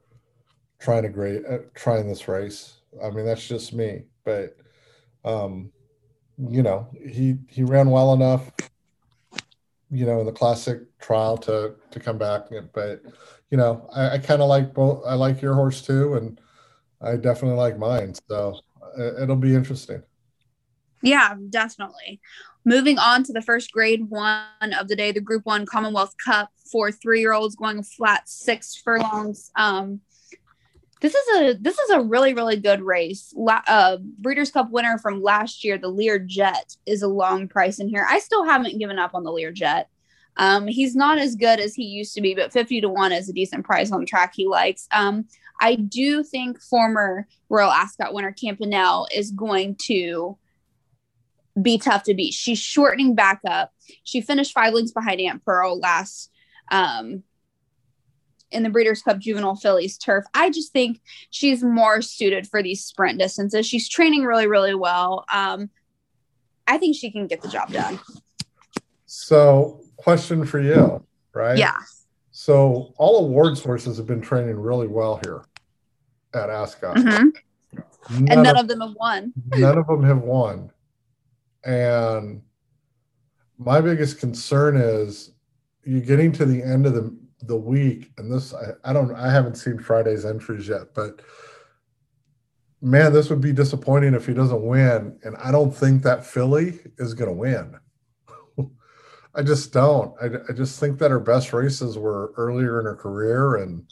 trying 0.80 1.04
to 1.04 1.10
grade 1.10 1.44
uh, 1.50 1.60
trying 1.74 2.08
this 2.08 2.28
race. 2.28 2.78
I 3.04 3.10
mean, 3.10 3.26
that's 3.26 3.48
just 3.48 3.74
me, 3.74 4.04
but 4.24 4.58
um, 5.26 5.72
you 6.38 6.64
know, 6.64 6.88
he 7.06 7.38
he 7.48 7.64
ran 7.64 7.90
well 7.90 8.14
enough, 8.14 8.52
you 9.90 10.06
know, 10.06 10.20
in 10.20 10.26
the 10.26 10.32
classic 10.32 10.98
trial 11.00 11.38
to 11.40 11.76
to 11.92 12.00
come 12.00 12.18
back. 12.18 12.44
But 12.74 13.02
you 13.50 13.58
know, 13.58 13.90
I, 13.94 14.12
I 14.12 14.18
kind 14.20 14.42
of 14.42 14.50
like 14.50 14.74
both. 14.74 15.04
I 15.06 15.16
like 15.16 15.42
your 15.42 15.54
horse 15.54 15.82
too, 15.82 16.16
and 16.16 16.40
I 17.02 17.16
definitely 17.16 17.58
like 17.58 17.78
mine. 17.78 18.14
So 18.30 18.60
uh, 18.98 19.22
it'll 19.22 19.36
be 19.36 19.56
interesting. 19.56 20.04
Yeah, 21.02 21.36
definitely. 21.50 22.20
Moving 22.66 22.98
on 22.98 23.24
to 23.24 23.34
the 23.34 23.42
first 23.42 23.72
grade 23.72 24.10
one 24.10 24.74
of 24.78 24.88
the 24.88 24.96
day, 24.96 25.12
the 25.12 25.22
Group 25.22 25.46
One 25.46 25.66
Commonwealth 25.66 26.16
Cup 26.24 26.50
for 26.72 26.92
three 26.92 27.22
year 27.22 27.34
olds 27.34 27.56
going 27.56 27.84
flat 27.84 28.28
six 28.28 28.76
furlongs. 28.76 29.52
Um, 29.56 30.02
this 31.02 31.14
is 31.14 31.38
a 31.38 31.54
this 31.60 31.78
is 31.78 31.90
a 31.92 32.02
really 32.02 32.34
really 32.34 32.58
good 32.58 32.82
race. 32.82 33.34
La- 33.36 33.62
uh, 33.68 33.98
Breeders' 34.02 34.52
Cup 34.52 34.72
winner 34.72 34.98
from 34.98 35.22
last 35.22 35.64
year, 35.64 35.78
the 35.78 35.90
Lir 35.90 36.20
Jet, 36.20 36.76
is 36.86 37.02
a 37.02 37.08
long 37.08 37.48
price 37.48 37.80
in 37.80 37.90
here. 37.90 38.06
I 38.10 38.20
still 38.20 38.46
haven't 38.46 38.80
given 38.80 39.00
up 39.00 39.14
on 39.14 39.24
the 39.24 39.32
Lir 39.32 39.52
Jet. 39.52 39.90
Um, 40.38 40.68
he's 40.68 40.96
not 40.96 41.18
as 41.18 41.36
good 41.36 41.60
as 41.60 41.74
he 41.74 41.84
used 41.84 42.14
to 42.14 42.22
be, 42.22 42.36
but 42.36 42.54
50 42.54 42.82
to 42.82 42.90
1 42.90 43.12
is 43.12 43.28
a 43.28 43.34
decent 43.34 43.66
price 43.66 43.92
on 43.92 44.00
the 44.00 44.06
track 44.06 44.34
he 44.36 44.48
likes. 44.48 44.88
Um, 44.92 45.26
I 45.60 45.76
do 45.76 46.24
think 46.24 46.62
former 46.62 47.28
Royal 47.50 47.72
Ascot 47.72 48.14
winner 48.14 48.32
Campanelle 48.32 49.08
is 49.12 49.32
going 49.32 49.78
to 49.86 50.38
be 51.60 51.80
tough 51.80 52.04
to 52.04 52.14
beat. 52.14 52.34
She's 52.34 52.60
shortening 52.60 53.16
back 53.16 53.42
up. 53.48 53.72
She 54.04 54.22
finished 54.22 54.54
five 54.54 54.74
lengths 54.74 54.92
behind 54.92 55.20
Aunt 55.22 55.44
Pearl 55.44 55.80
last 55.80 56.32
um, 56.72 57.24
in 58.52 58.64
the 58.64 58.70
Breeders' 58.70 59.02
Cup 59.02 59.20
Juvenile 59.20 59.56
Fillies 59.56 59.98
turf. 59.98 60.26
I 60.34 60.50
just 60.50 60.72
think 60.72 61.02
she's 61.30 61.64
more 61.64 62.02
suited 62.02 62.48
for 62.48 62.64
these 62.64 62.84
sprint 62.84 63.20
distances. 63.20 63.66
She's 63.66 63.90
training 63.90 64.24
really, 64.24 64.48
really 64.48 64.76
well. 64.76 65.26
Um, 65.32 65.70
I 66.68 66.78
think 66.78 66.96
she 66.96 67.12
can 67.12 67.28
get 67.28 67.42
the 67.42 67.48
job 67.48 67.72
done. 67.72 68.00
So, 69.06 69.82
question 69.96 70.46
for 70.46 70.60
you, 70.60 71.06
right? 71.34 71.58
Yeah. 71.58 71.78
So, 72.32 72.94
all 72.98 73.26
awards 73.26 73.64
horses 73.64 73.98
have 73.98 74.08
been 74.08 74.22
training 74.22 74.60
really 74.60 74.88
well 74.88 75.20
here 75.24 75.46
at 76.34 76.50
Ascot. 76.50 76.98
Mm-hmm. 76.98 77.30
None 78.10 78.32
and 78.32 78.44
none 78.44 78.56
of, 78.56 78.64
of 78.64 78.68
them 78.68 78.82
have 78.82 78.96
won. 78.96 79.34
none 79.58 79.78
of 79.78 79.88
them 79.88 80.04
have 80.04 80.20
won. 80.20 80.72
And 81.64 82.42
my 83.58 83.82
biggest 83.82 84.20
concern 84.20 84.78
is 84.78 85.32
you're 85.84 86.02
getting 86.02 86.32
to 86.34 86.46
the 86.46 86.62
end 86.62 86.86
of 86.86 86.94
the 86.94 87.16
the 87.42 87.58
week, 87.58 88.12
and 88.18 88.32
this 88.32 88.54
I, 88.54 88.90
I 88.90 88.94
don't 88.94 89.14
I 89.14 89.32
haven't 89.32 89.56
seen 89.56 89.80
Friday's 89.80 90.26
entries 90.26 90.68
yet, 90.68 90.94
but 90.94 91.22
man, 92.82 93.14
this 93.14 93.30
would 93.30 93.42
be 93.42 93.54
disappointing 93.54 94.14
if 94.14 94.26
he 94.26 94.34
doesn't 94.34 94.62
win. 94.62 95.18
And 95.24 95.36
I 95.38 95.52
don't 95.52 95.76
think 95.76 96.04
that 96.04 96.26
Philly 96.26 96.80
is 96.98 97.14
going 97.14 97.30
to 97.30 97.36
win. 97.36 97.76
I 99.36 99.44
just 99.44 99.74
don't. 99.74 100.14
I, 100.22 100.28
I 100.50 100.54
just 100.54 100.80
think 100.80 101.00
that 101.00 101.12
her 101.12 101.20
best 101.20 101.54
races 101.54 101.98
were 101.98 102.34
earlier 102.38 102.80
in 102.80 102.86
her 102.86 102.96
career, 102.96 103.58
and 103.58 103.86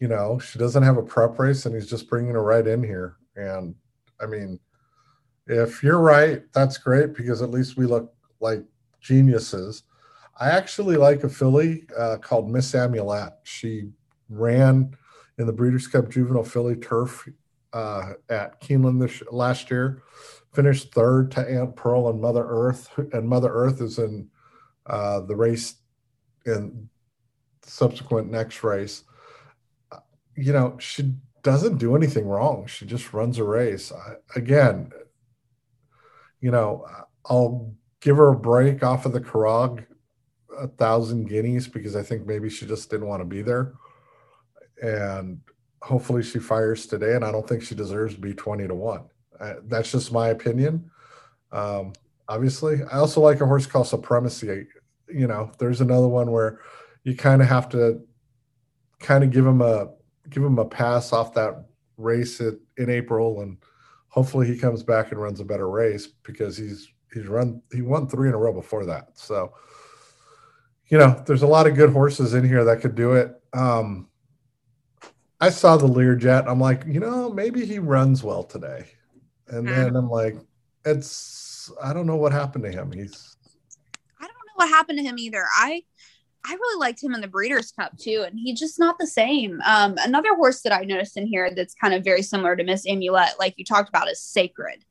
you 0.00 0.08
know 0.08 0.38
she 0.38 0.58
doesn't 0.58 0.82
have 0.82 0.96
a 0.96 1.02
prep 1.02 1.38
race, 1.38 1.66
and 1.66 1.74
he's 1.74 1.88
just 1.88 2.08
bringing 2.08 2.34
her 2.34 2.42
right 2.42 2.66
in 2.66 2.82
here. 2.82 3.16
And 3.36 3.74
I 4.20 4.26
mean, 4.26 4.58
if 5.46 5.82
you're 5.82 6.00
right, 6.00 6.42
that's 6.52 6.78
great 6.78 7.14
because 7.14 7.42
at 7.42 7.50
least 7.50 7.76
we 7.76 7.86
look 7.86 8.14
like 8.40 8.62
geniuses. 9.00 9.84
I 10.38 10.50
actually 10.50 10.96
like 10.96 11.24
a 11.24 11.28
filly 11.28 11.86
uh, 11.96 12.18
called 12.18 12.50
Miss 12.50 12.74
Amulet. 12.74 13.32
She 13.44 13.90
ran 14.28 14.94
in 15.38 15.46
the 15.46 15.52
Breeders' 15.52 15.86
Cup 15.86 16.10
Juvenile 16.10 16.44
Filly 16.44 16.76
Turf 16.76 17.28
uh, 17.72 18.12
at 18.28 18.60
Keeneland 18.60 19.00
this 19.00 19.22
last 19.30 19.70
year. 19.70 20.02
Finished 20.52 20.92
third 20.92 21.30
to 21.32 21.40
Aunt 21.40 21.76
Pearl 21.76 22.08
and 22.08 22.20
Mother 22.20 22.44
Earth, 22.46 22.90
and 23.12 23.28
Mother 23.28 23.50
Earth 23.50 23.80
is 23.80 23.98
in 23.98 24.28
uh, 24.86 25.20
the 25.20 25.36
race 25.36 25.74
in 26.44 26.88
subsequent 27.62 28.30
next 28.30 28.62
race. 28.62 29.04
Uh, 29.90 29.98
you 30.36 30.52
know, 30.52 30.76
she 30.78 31.14
doesn't 31.42 31.78
do 31.78 31.96
anything 31.96 32.26
wrong. 32.26 32.66
She 32.66 32.86
just 32.86 33.12
runs 33.12 33.38
a 33.38 33.44
race. 33.44 33.92
I, 33.92 34.14
again, 34.38 34.92
you 36.40 36.50
know, 36.50 36.86
I'll 37.24 37.74
give 38.00 38.16
her 38.16 38.28
a 38.28 38.38
break 38.38 38.82
off 38.82 39.06
of 39.06 39.12
the 39.12 39.20
Curragh 39.20 39.84
a 40.58 40.68
thousand 40.68 41.28
guineas 41.28 41.68
because 41.68 41.96
I 41.96 42.02
think 42.02 42.26
maybe 42.26 42.48
she 42.48 42.66
just 42.66 42.90
didn't 42.90 43.06
want 43.06 43.20
to 43.20 43.26
be 43.26 43.42
there. 43.42 43.74
And 44.82 45.40
hopefully 45.82 46.22
she 46.22 46.38
fires 46.38 46.86
today. 46.86 47.14
And 47.14 47.24
I 47.24 47.32
don't 47.32 47.48
think 47.48 47.62
she 47.62 47.74
deserves 47.74 48.14
to 48.14 48.20
be 48.20 48.34
20 48.34 48.68
to 48.68 48.74
1. 48.74 49.00
Uh, 49.40 49.54
that's 49.64 49.92
just 49.92 50.12
my 50.12 50.28
opinion. 50.28 50.90
Um, 51.52 51.92
obviously, 52.28 52.82
I 52.92 52.98
also 52.98 53.20
like 53.20 53.40
a 53.40 53.46
horse 53.46 53.66
called 53.66 53.86
Supremacy. 53.86 54.66
You 55.08 55.26
know, 55.26 55.50
there's 55.58 55.80
another 55.80 56.08
one 56.08 56.30
where 56.30 56.60
you 57.04 57.14
kind 57.14 57.40
of 57.40 57.48
have 57.48 57.68
to 57.70 58.00
kind 58.98 59.22
of 59.22 59.30
give 59.30 59.46
him 59.46 59.60
a 59.60 59.90
give 60.28 60.42
him 60.42 60.58
a 60.58 60.64
pass 60.64 61.12
off 61.12 61.34
that 61.34 61.66
race 61.96 62.40
in 62.40 62.90
April 62.90 63.42
and 63.42 63.58
hopefully 64.08 64.46
he 64.46 64.58
comes 64.58 64.82
back 64.82 65.12
and 65.12 65.20
runs 65.20 65.40
a 65.40 65.44
better 65.44 65.68
race 65.68 66.06
because 66.06 66.56
he's 66.56 66.88
he's 67.12 67.26
run 67.26 67.62
he 67.72 67.82
won 67.82 68.08
three 68.08 68.28
in 68.28 68.34
a 68.34 68.38
row 68.38 68.52
before 68.52 68.84
that. 68.86 69.10
So 69.14 69.52
you 70.88 70.98
know, 70.98 71.22
there's 71.26 71.42
a 71.42 71.46
lot 71.46 71.66
of 71.66 71.74
good 71.74 71.90
horses 71.90 72.34
in 72.34 72.46
here 72.46 72.64
that 72.64 72.80
could 72.80 72.94
do 72.94 73.12
it. 73.12 73.40
Um, 73.52 74.08
I 75.40 75.50
saw 75.50 75.76
the 75.76 75.86
Lir 75.86 76.14
Jet. 76.14 76.48
I'm 76.48 76.60
like, 76.60 76.84
you 76.86 77.00
know, 77.00 77.30
maybe 77.30 77.66
he 77.66 77.78
runs 77.78 78.22
well 78.22 78.44
today. 78.44 78.86
And 79.48 79.68
then 79.68 79.94
I'm 79.94 80.08
like, 80.08 80.36
it's 80.84 81.70
I 81.82 81.92
don't 81.92 82.06
know 82.06 82.16
what 82.16 82.32
happened 82.32 82.64
to 82.64 82.70
him. 82.70 82.92
He's 82.92 83.36
I 84.20 84.26
don't 84.26 84.34
know 84.34 84.54
what 84.54 84.68
happened 84.68 84.98
to 84.98 85.04
him 85.04 85.18
either. 85.18 85.44
I 85.56 85.82
I 86.44 86.52
really 86.52 86.80
liked 86.80 87.02
him 87.02 87.14
in 87.14 87.20
the 87.20 87.28
Breeders' 87.28 87.72
Cup 87.72 87.96
too, 87.98 88.24
and 88.26 88.38
he's 88.38 88.58
just 88.58 88.78
not 88.78 88.98
the 88.98 89.06
same. 89.06 89.60
Um, 89.66 89.96
another 89.98 90.34
horse 90.36 90.62
that 90.62 90.72
I 90.72 90.82
noticed 90.82 91.16
in 91.16 91.26
here 91.26 91.52
that's 91.54 91.74
kind 91.74 91.92
of 91.92 92.04
very 92.04 92.22
similar 92.22 92.54
to 92.54 92.64
Miss 92.64 92.86
Amulet, 92.86 93.38
like 93.38 93.54
you 93.56 93.64
talked 93.64 93.88
about, 93.88 94.08
is 94.08 94.20
Sacred. 94.20 94.84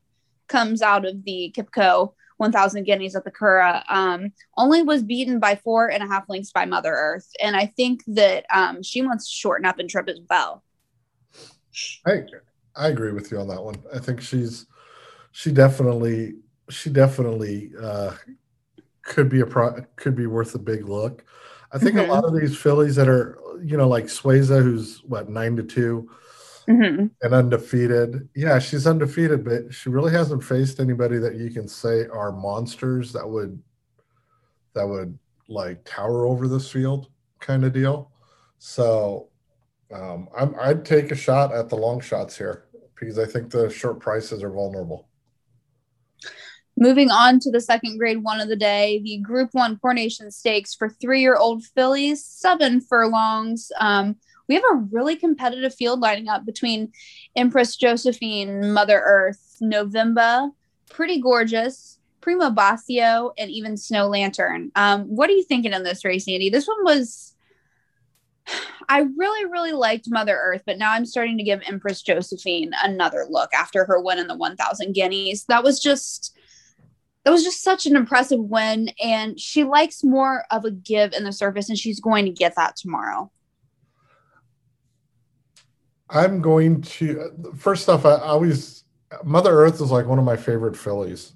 Comes 0.48 0.82
out 0.82 1.06
of 1.06 1.24
the 1.24 1.54
Qipco 1.56 2.14
1000 2.38 2.84
guineas 2.84 3.16
at 3.16 3.24
the 3.24 3.32
Curragh, 3.32 3.84
um, 3.90 4.32
only 4.58 4.82
was 4.82 5.04
beaten 5.04 5.40
by 5.40 5.56
four 5.56 5.90
and 5.90 6.04
a 6.04 6.08
half 6.08 6.30
lengths 6.30 6.52
by 6.52 6.66
Mother 6.66 6.92
Earth. 6.92 7.30
And 7.42 7.56
I 7.56 7.68
think 7.68 8.04
that 8.08 8.46
um, 8.54 8.84
she 8.84 9.02
wants 9.02 9.28
to 9.28 9.34
shorten 9.34 9.66
up 9.66 9.80
and 9.80 9.90
trip 9.90 10.08
as 10.10 10.20
well. 10.30 10.64
I, 12.06 12.24
I 12.76 12.88
agree 12.88 13.12
with 13.12 13.32
you 13.32 13.40
on 13.40 13.48
that 13.50 13.64
one. 13.64 13.76
I 13.94 14.00
think 14.00 14.22
she's, 14.22 14.66
she 15.32 15.52
definitely, 15.52 16.36
she 16.70 16.90
definitely 16.90 17.72
uh, 17.82 18.14
could 19.02 19.30
be 19.30 19.42
a 19.42 19.46
pro, 19.46 19.76
could 19.96 20.16
be 20.16 20.28
worth 20.28 20.56
a 20.56 20.60
big 20.60 20.88
look. 20.88 21.24
I 21.72 21.78
think 21.78 21.96
mm-hmm. 21.96 22.10
a 22.10 22.14
lot 22.14 22.26
of 22.26 22.34
these 22.34 22.58
fillies 22.58 22.96
that 22.96 23.08
are, 23.08 23.38
you 23.62 23.78
know, 23.78 23.88
like 23.88 24.06
Suesa, 24.06 24.62
who's 24.62 25.04
what, 25.04 25.30
nine 25.30 25.56
to 25.58 25.64
2 25.64 26.10
mm-hmm. 26.70 27.08
and 27.22 27.34
undefeated. 27.34 28.28
Yeah, 28.36 28.60
she's 28.60 28.88
undefeated, 28.88 29.44
but 29.44 29.74
she 29.74 29.90
really 29.90 30.12
hasn't 30.12 30.44
faced 30.44 30.80
anybody 30.80 31.18
that 31.18 31.36
you 31.36 31.50
can 31.50 31.68
say 31.68 32.08
are 32.08 32.32
monsters 32.32 33.14
that 33.14 33.28
would 33.28 33.62
that 34.74 34.88
would 34.88 35.18
like 35.48 35.84
tower 35.86 36.26
over 36.26 36.48
this 36.48 36.70
field 36.70 37.08
kind 37.40 37.64
of 37.64 37.74
deal. 37.74 38.12
So 38.60 39.30
um, 39.94 40.28
I'm, 40.36 40.56
I'd 40.60 40.86
take 40.86 41.12
a 41.12 41.16
shot 41.16 41.54
at 41.54 41.70
the 41.70 41.78
long 41.78 42.02
shots 42.02 42.38
here 42.38 42.66
because 43.00 43.20
I 43.20 43.26
think 43.26 43.52
the 43.52 43.70
short 43.70 44.00
prices 44.00 44.44
are 44.44 44.50
vulnerable. 44.50 45.08
Moving 46.78 47.10
on 47.10 47.40
to 47.40 47.52
the 47.52 47.62
second 47.62 47.98
grade 47.98 48.22
one 48.22 48.42
of 48.42 48.50
the 48.50 48.56
day, 48.58 49.00
the 49.02 49.20
Group 49.20 49.50
One 49.54 49.78
Coronation 49.78 50.30
Stakes 50.30 50.76
for 50.76 50.90
three-year-old 50.90 51.64
fillies, 51.64 52.26
seven 52.26 52.82
furlongs. 52.82 53.72
Um, 53.80 54.18
we 54.48 54.56
have 54.56 54.64
a 54.72 54.76
really 54.92 55.16
competitive 55.16 55.74
field 55.74 56.00
lining 56.00 56.28
up 56.28 56.46
between 56.46 56.92
Empress 57.36 57.76
Josephine, 57.76 58.74
Mother 58.74 59.02
Earth, 59.04 59.58
November, 59.62 60.50
Pretty 60.90 61.20
Gorgeous, 61.20 62.00
Prima 62.22 62.52
Bacio, 62.52 63.32
and 63.38 63.52
even 63.52 63.78
Snow 63.78 64.08
Lantern. 64.08 64.72
Um, 64.76 65.04
what 65.04 65.30
are 65.30 65.34
you 65.34 65.44
thinking 65.44 65.74
in 65.74 65.84
this 65.84 66.06
race, 66.06 66.28
Andy? 66.28 66.50
This 66.50 66.68
one 66.68 66.84
was. 66.84 67.36
I 68.88 69.00
really, 69.18 69.46
really 69.46 69.72
liked 69.72 70.12
Mother 70.12 70.38
Earth, 70.40 70.62
but 70.64 70.78
now 70.78 70.92
I'm 70.92 71.08
starting 71.08 71.40
to 71.40 71.44
give 71.44 71.62
Empress 71.66 72.04
Josephine 72.04 72.72
another 72.84 73.26
look 73.28 73.52
after 73.52 73.84
her 73.86 74.00
win 74.00 74.20
in 74.20 74.28
the 74.28 74.36
1,000 74.36 74.94
guineas. 74.94 75.46
That 75.46 75.64
was 75.64 75.80
just 75.80 76.38
that 77.24 77.32
was 77.32 77.44
just 77.44 77.64
such 77.64 77.88
an 77.88 77.96
impressive 77.96 78.40
win. 78.40 78.92
And 79.04 79.40
she 79.40 79.64
likes 79.64 80.04
more 80.04 80.46
of 80.52 80.64
a 80.64 80.72
give 80.72 81.14
in 81.14 81.24
the 81.24 81.32
surface, 81.32 81.70
and 81.70 81.78
she's 81.78 82.00
going 82.00 82.26
to 82.26 82.32
get 82.32 82.56
that 82.56 82.76
tomorrow. 82.76 83.32
I'm 86.10 86.42
going 86.42 86.82
to 86.82 87.32
first 87.58 87.90
off, 87.90 88.06
I 88.06 88.16
always 88.18 88.84
Mother 89.24 89.52
Earth 89.52 89.76
is 89.82 89.92
like 89.92 90.06
one 90.06 90.20
of 90.20 90.26
my 90.26 90.36
favorite 90.36 90.78
fillies, 90.78 91.34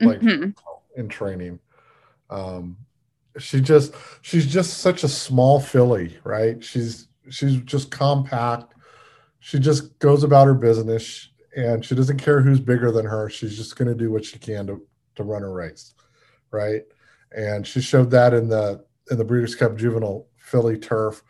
like 0.00 0.20
mm-hmm. 0.20 0.50
in 0.96 1.08
training. 1.08 1.60
Um, 2.30 2.76
she 3.38 3.60
just 3.60 3.94
she's 4.22 4.46
just 4.46 4.78
such 4.78 5.04
a 5.04 5.08
small 5.08 5.60
filly, 5.60 6.18
right? 6.24 6.62
She's 6.62 7.08
she's 7.30 7.56
just 7.58 7.90
compact. 7.90 8.74
She 9.40 9.58
just 9.58 9.98
goes 10.00 10.24
about 10.24 10.46
her 10.46 10.54
business 10.54 11.28
and 11.56 11.84
she 11.84 11.94
doesn't 11.94 12.18
care 12.18 12.40
who's 12.40 12.60
bigger 12.60 12.90
than 12.90 13.06
her. 13.06 13.30
She's 13.30 13.56
just 13.56 13.76
going 13.76 13.88
to 13.88 13.94
do 13.94 14.10
what 14.10 14.24
she 14.24 14.38
can 14.38 14.66
to 14.66 14.82
to 15.16 15.22
run 15.22 15.42
a 15.42 15.48
race, 15.48 15.94
right? 16.50 16.82
And 17.32 17.66
she 17.66 17.80
showed 17.80 18.10
that 18.10 18.34
in 18.34 18.48
the 18.48 18.84
in 19.10 19.18
the 19.18 19.24
Breeders' 19.24 19.54
Cup 19.54 19.76
Juvenile 19.76 20.26
filly 20.36 20.78
turf 20.78 21.22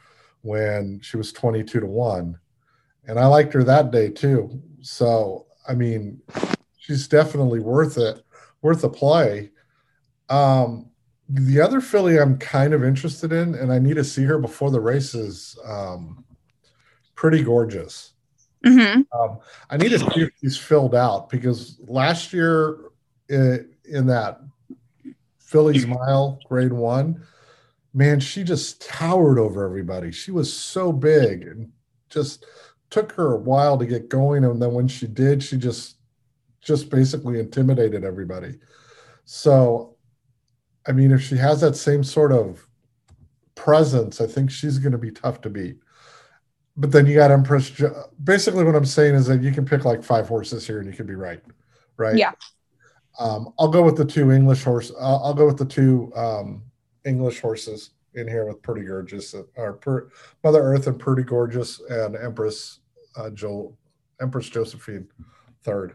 when 0.42 1.00
she 1.02 1.16
was 1.16 1.33
22 1.33 1.80
to 1.80 1.87
1 1.87 2.38
and 3.09 3.19
I 3.19 3.27
liked 3.27 3.53
her 3.55 3.65
that 3.65 3.91
day 3.91 4.11
too. 4.11 4.62
So 4.83 5.47
I 5.67 5.75
mean, 5.75 6.21
she's 6.79 7.09
definitely 7.09 7.61
worth 7.61 7.99
it, 7.99 8.23
worth 8.62 8.85
a 8.85 8.88
play. 8.88 9.50
Um, 10.29 10.91
the 11.29 11.61
other 11.61 11.81
filly 11.81 12.19
I'm 12.19 12.38
kind 12.38 12.73
of 12.73 12.85
interested 12.85 13.33
in, 13.33 13.55
and 13.55 13.73
I 13.73 13.79
need 13.79 13.97
to 13.97 14.05
see 14.05 14.25
her 14.25 14.38
before 14.38 14.71
the 14.71 14.81
race 14.81 15.15
is 15.15 15.59
um, 15.67 16.25
pretty 17.15 17.43
gorgeous. 17.43 18.12
Mm-hmm. 18.65 19.03
Um, 19.19 19.38
I 19.71 19.77
need 19.77 19.91
to 19.91 19.99
see 19.99 20.23
if 20.23 20.31
she's 20.41 20.57
filled 20.57 20.95
out 20.95 21.29
because 21.29 21.79
last 21.87 22.33
year 22.33 22.79
in, 23.29 23.71
in 23.85 24.07
that 24.07 24.41
Fillies' 25.38 25.87
Mile 25.87 26.41
Grade 26.49 26.73
One, 26.73 27.23
man, 27.93 28.21
she 28.21 28.43
just 28.43 28.87
towered 28.87 29.38
over 29.38 29.65
everybody. 29.65 30.11
She 30.11 30.31
was 30.31 30.53
so 30.53 30.93
big 30.93 31.43
and 31.43 31.71
just 32.09 32.47
took 32.90 33.12
her 33.12 33.33
a 33.35 33.38
while 33.38 33.78
to 33.78 33.87
get 33.87 34.09
going, 34.09 34.45
and 34.45 34.61
then 34.61 34.73
when 34.73 34.88
she 34.88 35.07
did, 35.07 35.42
she 35.42 35.57
just 35.57 35.97
just 36.61 36.90
basically 36.90 37.38
intimidated 37.38 38.04
everybody. 38.04 38.59
So, 39.25 39.97
I 40.87 40.92
mean, 40.92 41.12
if 41.12 41.23
she 41.23 41.37
has 41.37 41.61
that 41.61 41.76
same 41.76 42.02
sort 42.02 42.33
of 42.33 42.66
presence, 43.54 44.21
I 44.21 44.26
think 44.26 44.50
she's 44.50 44.78
going 44.78 44.92
to 44.92 44.99
be 44.99 45.11
tough 45.11 45.40
to 45.42 45.50
beat. 45.50 45.78
But 46.76 46.92
then 46.92 47.07
you 47.07 47.14
got 47.14 47.30
Empress. 47.30 47.71
Basically, 48.23 48.64
what 48.64 48.75
I'm 48.76 48.85
saying 48.85 49.14
is 49.14 49.26
that 49.26 49.42
you 49.42 49.52
can 49.52 49.64
pick 49.64 49.85
like 49.85 50.02
five 50.02 50.28
horses 50.28 50.66
here, 50.66 50.78
and 50.78 50.88
you 50.88 50.97
can 50.97 51.07
be 51.07 51.14
right, 51.14 51.42
right? 51.97 52.16
Yeah. 52.16 52.33
Um, 53.18 53.52
I'll 53.59 53.68
go 53.68 53.83
with 53.83 53.97
the 53.97 54.04
two 54.04 54.30
English 54.30 54.62
horse. 54.62 54.92
I'll, 54.99 55.21
I'll 55.25 55.35
go 55.35 55.47
with 55.47 55.59
the 55.59 55.64
two 55.64 56.12
um, 56.14 56.62
English 57.04 57.40
horses 57.40 57.90
in 58.18 58.28
here 58.28 58.46
with 58.46 58.62
Pretty 58.62 58.87
Gorgeous 58.87 59.34
or 59.56 59.75
per, 59.75 60.08
Mother 60.44 60.60
Earth 60.60 60.87
and 60.87 60.98
Pretty 60.98 61.22
Gorgeous 61.22 61.80
and 61.88 62.16
Empress 62.16 62.80
uh, 63.16 63.30
Joel, 63.30 63.76
Empress 64.20 64.48
Josephine 64.48 65.08
third. 65.62 65.94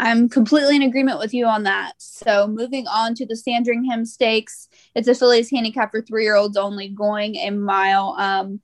I'm 0.00 0.28
completely 0.28 0.76
in 0.76 0.82
agreement 0.82 1.20
with 1.20 1.32
you 1.32 1.46
on 1.46 1.62
that. 1.62 1.92
So 1.98 2.48
moving 2.48 2.86
on 2.88 3.14
to 3.14 3.26
the 3.26 3.36
Sandringham 3.36 4.04
Stakes, 4.04 4.68
it's 4.96 5.06
a 5.06 5.14
fillies 5.14 5.50
handicap 5.50 5.92
for 5.92 6.02
three 6.02 6.24
year 6.24 6.34
olds 6.34 6.56
only, 6.56 6.88
going 6.88 7.36
a 7.36 7.50
mile. 7.50 8.16
Um, 8.18 8.60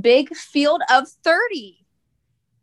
big 0.00 0.34
field 0.34 0.82
of 0.90 1.08
30 1.24 1.78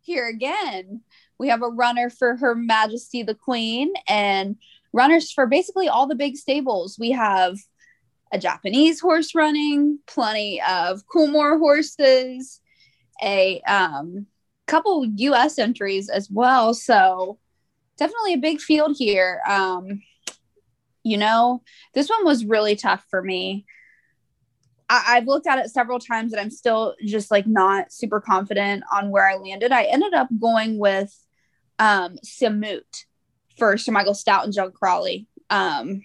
here 0.02 0.28
again. 0.28 1.02
We 1.40 1.50
have 1.50 1.64
a 1.64 1.70
runner 1.70 2.10
for 2.10 2.36
Her 2.36 2.54
Majesty 2.54 3.24
the 3.24 3.36
Queen 3.36 3.94
and 4.08 4.58
runners 4.94 5.32
for 5.32 5.48
basically 5.48 5.88
all 5.88 6.08
the 6.08 6.16
big 6.16 6.36
stables. 6.36 6.98
We 7.00 7.12
have 7.12 7.58
a 8.32 8.40
Japanese 8.40 9.00
horse 9.00 9.34
running, 9.34 10.00
plenty 10.08 10.62
of 10.62 11.04
Coolmore 11.08 11.58
horses, 11.58 12.62
a 13.22 13.62
um, 13.62 14.28
couple 14.68 15.06
US 15.06 15.58
entries 15.58 16.10
as 16.10 16.30
well. 16.30 16.74
So 16.74 17.40
definitely 17.98 18.34
a 18.34 18.38
big 18.38 18.60
field 18.60 18.96
here. 18.98 19.42
Um, 19.48 20.02
you 21.04 21.18
know, 21.18 21.64
this 21.94 22.10
one 22.10 22.26
was 22.26 22.46
really 22.46 22.76
tough 22.76 23.06
for 23.10 23.22
me. 23.22 23.66
I- 24.90 25.16
have 25.16 25.28
looked 25.28 25.48
at 25.48 25.60
it 25.60 25.70
several 25.70 26.00
times 26.00 26.34
and 26.34 26.40
I'm 26.40 26.50
still 26.50 26.96
just 27.06 27.30
like 27.30 27.46
not 27.46 27.92
super 27.92 28.20
confident 28.20 28.84
on 28.92 29.12
where 29.12 29.28
I 29.28 29.36
landed. 29.36 29.72
I 29.72 29.84
ended 29.84 30.14
up 30.14 30.30
going 30.40 30.80
with 30.80 31.16
um, 31.78 32.18
Samut 32.26 33.06
for 33.58 33.78
Sir 33.78 33.92
Michael 33.92 34.14
Stoute 34.14 34.46
and 34.46 34.54
John 34.54 34.72
Crowley. 34.72 35.28
Um, 35.50 36.02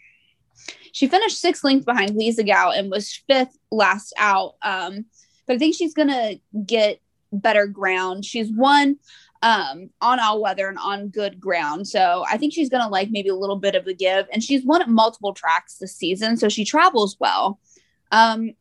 she 0.93 1.09
finished 1.09 1.41
sixth 1.41 1.65
length 1.65 1.85
behind 1.85 2.17
Lisa 2.17 2.45
Gow 2.45 2.71
and 2.71 2.91
was 2.91 3.23
fifth 3.29 3.57
last 3.71 4.13
out. 4.17 4.55
Um, 4.63 5.07
but 5.47 5.57
I 5.57 5.59
think 5.59 5.75
she's 5.75 5.95
going 5.95 6.09
to 6.09 6.39
get 6.65 7.01
better 7.33 7.67
ground. 7.67 8.25
She's 8.25 8.51
won 8.51 8.99
um, 9.43 9.91
on 10.01 10.21
all 10.21 10.41
weather 10.41 10.69
and 10.69 10.79
on 10.79 11.09
good 11.09 11.39
ground. 11.39 11.87
So 11.87 12.25
I 12.29 12.39
think 12.39 12.55
she's 12.55 12.71
going 12.71 12.83
to 12.83 12.89
like 12.89 13.11
maybe 13.11 13.29
a 13.29 13.35
little 13.35 13.57
bit 13.57 13.75
of 13.75 13.87
a 13.87 13.93
give. 13.93 14.27
And 14.33 14.43
she's 14.43 14.65
won 14.65 14.83
at 14.83 14.89
multiple 14.89 15.35
tracks 15.35 15.77
this 15.77 15.95
season. 15.95 16.37
So 16.37 16.49
she 16.49 16.65
travels 16.65 17.17
well. 17.21 17.61
Um, 18.11 18.53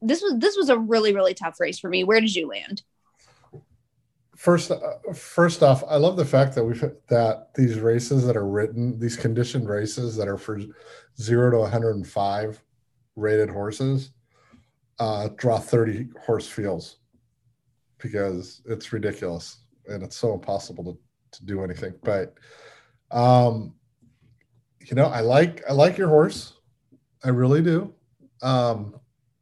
this 0.00 0.22
was 0.22 0.38
this 0.38 0.56
was 0.56 0.68
a 0.68 0.78
really 0.78 1.12
really 1.12 1.34
tough 1.34 1.58
race 1.58 1.78
for 1.78 1.90
me. 1.90 2.04
Where 2.04 2.20
did 2.20 2.34
you 2.34 2.48
land? 2.48 2.82
First, 4.38 4.70
uh, 4.70 4.78
first 5.12 5.64
off, 5.64 5.82
I 5.88 5.96
love 5.96 6.16
the 6.16 6.24
fact 6.24 6.54
that 6.54 6.62
we've 6.62 6.80
that 7.08 7.52
these 7.56 7.80
races 7.80 8.24
that 8.24 8.36
are 8.36 8.46
written, 8.46 8.96
these 8.96 9.16
conditioned 9.16 9.68
races 9.68 10.14
that 10.14 10.28
are 10.28 10.38
for 10.38 10.60
zero 11.20 11.50
to 11.50 11.58
105 11.58 12.62
rated 13.16 13.50
horses, 13.50 14.12
uh, 15.00 15.30
draw 15.34 15.58
30 15.58 16.10
horse 16.24 16.46
fields 16.46 16.98
because 18.00 18.62
it's 18.66 18.92
ridiculous 18.92 19.64
and 19.88 20.04
it's 20.04 20.14
so 20.14 20.34
impossible 20.34 20.84
to, 20.84 21.38
to 21.38 21.44
do 21.44 21.64
anything. 21.64 21.94
But, 22.04 22.34
um, 23.10 23.74
you 24.86 24.94
know, 24.94 25.06
I 25.06 25.18
like 25.18 25.64
I 25.68 25.72
like 25.72 25.98
your 25.98 26.10
horse, 26.10 26.52
I 27.24 27.30
really 27.30 27.60
do. 27.60 27.92
Um, 28.42 29.00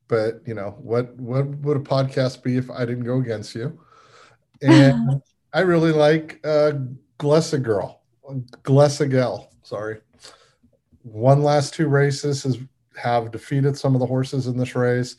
but 0.09 0.41
you 0.47 0.55
know 0.55 0.75
what 0.79 1.15
what 1.17 1.47
would 1.49 1.77
a 1.77 1.81
podcast 1.81 2.43
be 2.43 2.57
if 2.57 2.71
I 2.71 2.87
didn't 2.87 3.05
go 3.05 3.19
against 3.19 3.55
you? 3.55 3.79
And 4.63 5.23
I 5.53 5.61
really 5.61 5.93
like 5.93 6.41
uh 6.45 6.73
Glesga 7.19 7.63
Girl, 7.63 8.03
Glessa 8.63 9.47
sorry. 9.63 10.01
One 11.03 11.43
last 11.43 11.75
two 11.75 11.89
races 11.89 12.43
has 12.43 12.59
have 12.97 13.31
defeated 13.31 13.77
some 13.77 13.95
of 13.95 14.01
the 14.01 14.07
horses 14.07 14.47
in 14.47 14.57
this 14.57 14.75
race. 14.75 15.17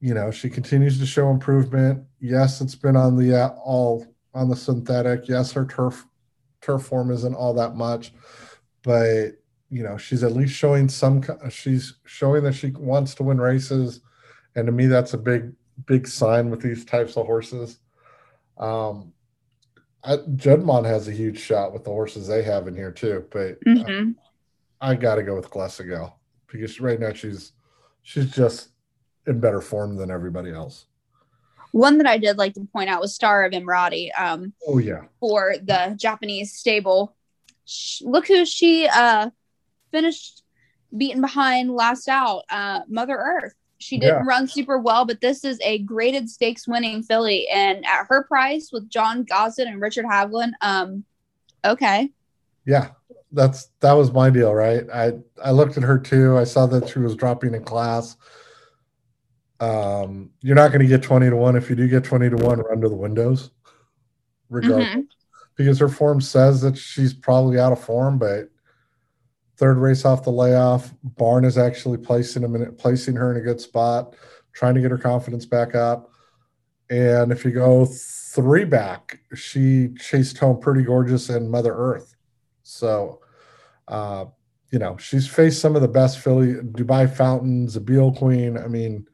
You 0.00 0.14
know, 0.14 0.30
she 0.30 0.48
continues 0.48 0.98
to 0.98 1.06
show 1.06 1.30
improvement. 1.30 2.04
Yes, 2.20 2.60
it's 2.60 2.74
been 2.74 2.96
on 2.96 3.16
the 3.16 3.34
uh, 3.34 3.48
all 3.64 4.06
on 4.34 4.48
the 4.48 4.56
synthetic. 4.56 5.28
Yes, 5.28 5.52
her 5.52 5.64
turf 5.64 6.06
turf 6.60 6.82
form 6.82 7.10
isn't 7.10 7.34
all 7.34 7.54
that 7.54 7.74
much, 7.74 8.12
but 8.82 9.38
you 9.70 9.82
know 9.82 9.96
she's 9.96 10.22
at 10.22 10.32
least 10.32 10.54
showing 10.54 10.88
some 10.88 11.22
she's 11.50 11.94
showing 12.04 12.42
that 12.44 12.54
she 12.54 12.70
wants 12.70 13.14
to 13.14 13.22
win 13.22 13.38
races 13.38 14.00
and 14.54 14.66
to 14.66 14.72
me 14.72 14.86
that's 14.86 15.14
a 15.14 15.18
big 15.18 15.52
big 15.86 16.06
sign 16.06 16.50
with 16.50 16.60
these 16.60 16.84
types 16.84 17.16
of 17.16 17.26
horses 17.26 17.78
um 18.58 19.12
I, 20.04 20.16
Juddmonte 20.16 20.86
has 20.86 21.08
a 21.08 21.12
huge 21.12 21.40
shot 21.40 21.72
with 21.72 21.84
the 21.84 21.90
horses 21.90 22.28
they 22.28 22.42
have 22.42 22.68
in 22.68 22.74
here 22.74 22.92
too 22.92 23.26
but 23.30 23.60
mm-hmm. 23.64 24.10
uh, 24.10 24.22
i 24.80 24.94
gotta 24.94 25.22
go 25.22 25.34
with 25.34 25.50
Glesga 25.50 25.88
Gal 25.88 26.20
because 26.46 26.80
right 26.80 27.00
now 27.00 27.12
she's 27.12 27.52
she's 28.02 28.30
just 28.30 28.68
in 29.26 29.40
better 29.40 29.60
form 29.60 29.96
than 29.96 30.10
everybody 30.10 30.52
else 30.52 30.86
one 31.72 31.98
that 31.98 32.06
I 32.06 32.18
did 32.18 32.38
like 32.38 32.54
to 32.54 32.66
point 32.72 32.88
out 32.88 33.00
was 33.00 33.14
Star 33.14 33.44
of 33.44 33.52
Emirati. 33.52 34.10
Um, 34.18 34.52
oh 34.66 34.78
yeah, 34.78 35.02
for 35.20 35.56
the 35.62 35.94
Japanese 35.96 36.54
stable. 36.54 37.14
Look 38.00 38.28
who 38.28 38.46
she 38.46 38.88
uh, 38.88 39.30
finished 39.90 40.42
beaten 40.96 41.20
behind 41.20 41.70
last 41.70 42.08
out, 42.08 42.44
uh, 42.50 42.80
Mother 42.88 43.16
Earth. 43.16 43.54
She 43.78 43.98
didn't 43.98 44.24
yeah. 44.24 44.28
run 44.28 44.48
super 44.48 44.78
well, 44.78 45.04
but 45.04 45.20
this 45.20 45.44
is 45.44 45.58
a 45.62 45.78
graded 45.78 46.28
stakes 46.28 46.66
winning 46.66 47.02
filly. 47.02 47.46
And 47.48 47.84
at 47.86 48.06
her 48.08 48.24
price 48.24 48.70
with 48.72 48.88
John 48.88 49.24
Gosden 49.24 49.68
and 49.68 49.80
Richard 49.80 50.04
Havlin, 50.04 50.50
um, 50.60 51.04
okay. 51.64 52.10
Yeah, 52.64 52.90
that's 53.32 53.70
that 53.80 53.92
was 53.92 54.12
my 54.12 54.30
deal, 54.30 54.52
right? 54.52 54.84
I 54.92 55.12
I 55.42 55.52
looked 55.52 55.76
at 55.76 55.84
her 55.84 55.98
too. 55.98 56.36
I 56.36 56.44
saw 56.44 56.66
that 56.66 56.88
she 56.88 56.98
was 56.98 57.14
dropping 57.14 57.54
in 57.54 57.62
class. 57.62 58.16
Um, 59.60 60.30
you're 60.40 60.56
not 60.56 60.68
going 60.68 60.82
to 60.82 60.86
get 60.86 61.02
20 61.02 61.30
to 61.30 61.36
1. 61.36 61.56
If 61.56 61.68
you 61.68 61.74
do 61.74 61.88
get 61.88 62.04
20 62.04 62.30
to 62.30 62.36
1, 62.36 62.60
run 62.60 62.80
to 62.80 62.88
the 62.88 62.94
windows, 62.94 63.50
regardless. 64.50 64.88
Mm-hmm. 64.88 65.00
Because 65.56 65.80
her 65.80 65.88
form 65.88 66.20
says 66.20 66.60
that 66.60 66.78
she's 66.78 67.12
probably 67.12 67.58
out 67.58 67.72
of 67.72 67.82
form, 67.82 68.18
but 68.18 68.50
third 69.58 69.76
race 69.78 70.04
off 70.04 70.24
the 70.24 70.30
layoff. 70.30 70.92
Barn 71.02 71.44
is 71.44 71.58
actually 71.58 71.98
placing 71.98 72.74
placing 72.76 73.16
her 73.16 73.30
in 73.32 73.36
a 73.36 73.44
good 73.44 73.60
spot, 73.60 74.14
trying 74.54 74.74
to 74.74 74.80
get 74.80 74.90
her 74.90 74.98
confidence 74.98 75.46
back 75.46 75.74
up. 75.74 76.10
And 76.90 77.32
if 77.32 77.44
you 77.44 77.50
go 77.50 77.84
three 77.84 78.64
back, 78.64 79.20
she 79.34 79.90
chased 79.98 80.38
home 80.38 80.58
pretty 80.60 80.82
gorgeous 80.82 81.28
and 81.28 81.50
Mother 81.50 81.74
Earth. 81.74 82.14
So 82.62 83.20
Uh, 83.88 84.26
you 84.70 84.78
know, 84.78 84.98
she's 84.98 85.26
faced 85.26 85.60
some 85.60 85.74
of 85.74 85.80
the 85.80 85.88
best 85.88 86.18
filly, 86.18 86.52
Dubai 86.56 87.10
Fountains, 87.10 87.78
Zabeel 87.78 88.14
Queen. 88.14 88.58
I 88.58 88.66
mean, 88.68 89.06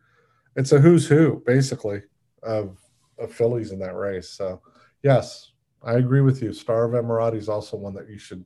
it's 0.56 0.72
a 0.72 0.80
who's 0.80 1.06
who 1.06 1.42
basically 1.46 2.02
of 2.42 2.76
of 3.20 3.32
fillies 3.32 3.70
in 3.70 3.78
that 3.78 3.94
race. 3.94 4.30
So, 4.30 4.60
yes, 5.04 5.52
I 5.80 5.94
agree 5.94 6.22
with 6.22 6.42
you. 6.42 6.52
Star 6.52 6.84
of 6.84 6.92
Emirati 6.92 7.36
is 7.36 7.48
also 7.48 7.76
one 7.76 7.94
that 7.94 8.08
you 8.08 8.18
should 8.18 8.44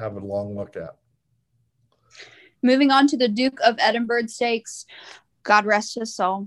have 0.00 0.16
a 0.16 0.20
long 0.20 0.56
look 0.56 0.76
at. 0.76 0.96
Moving 2.62 2.90
on 2.90 3.06
to 3.08 3.16
the 3.16 3.28
Duke 3.28 3.58
of 3.64 3.76
Edinburgh 3.78 4.26
Stakes. 4.26 4.86
God 5.42 5.66
rest 5.66 5.94
his 5.94 6.14
soul. 6.14 6.46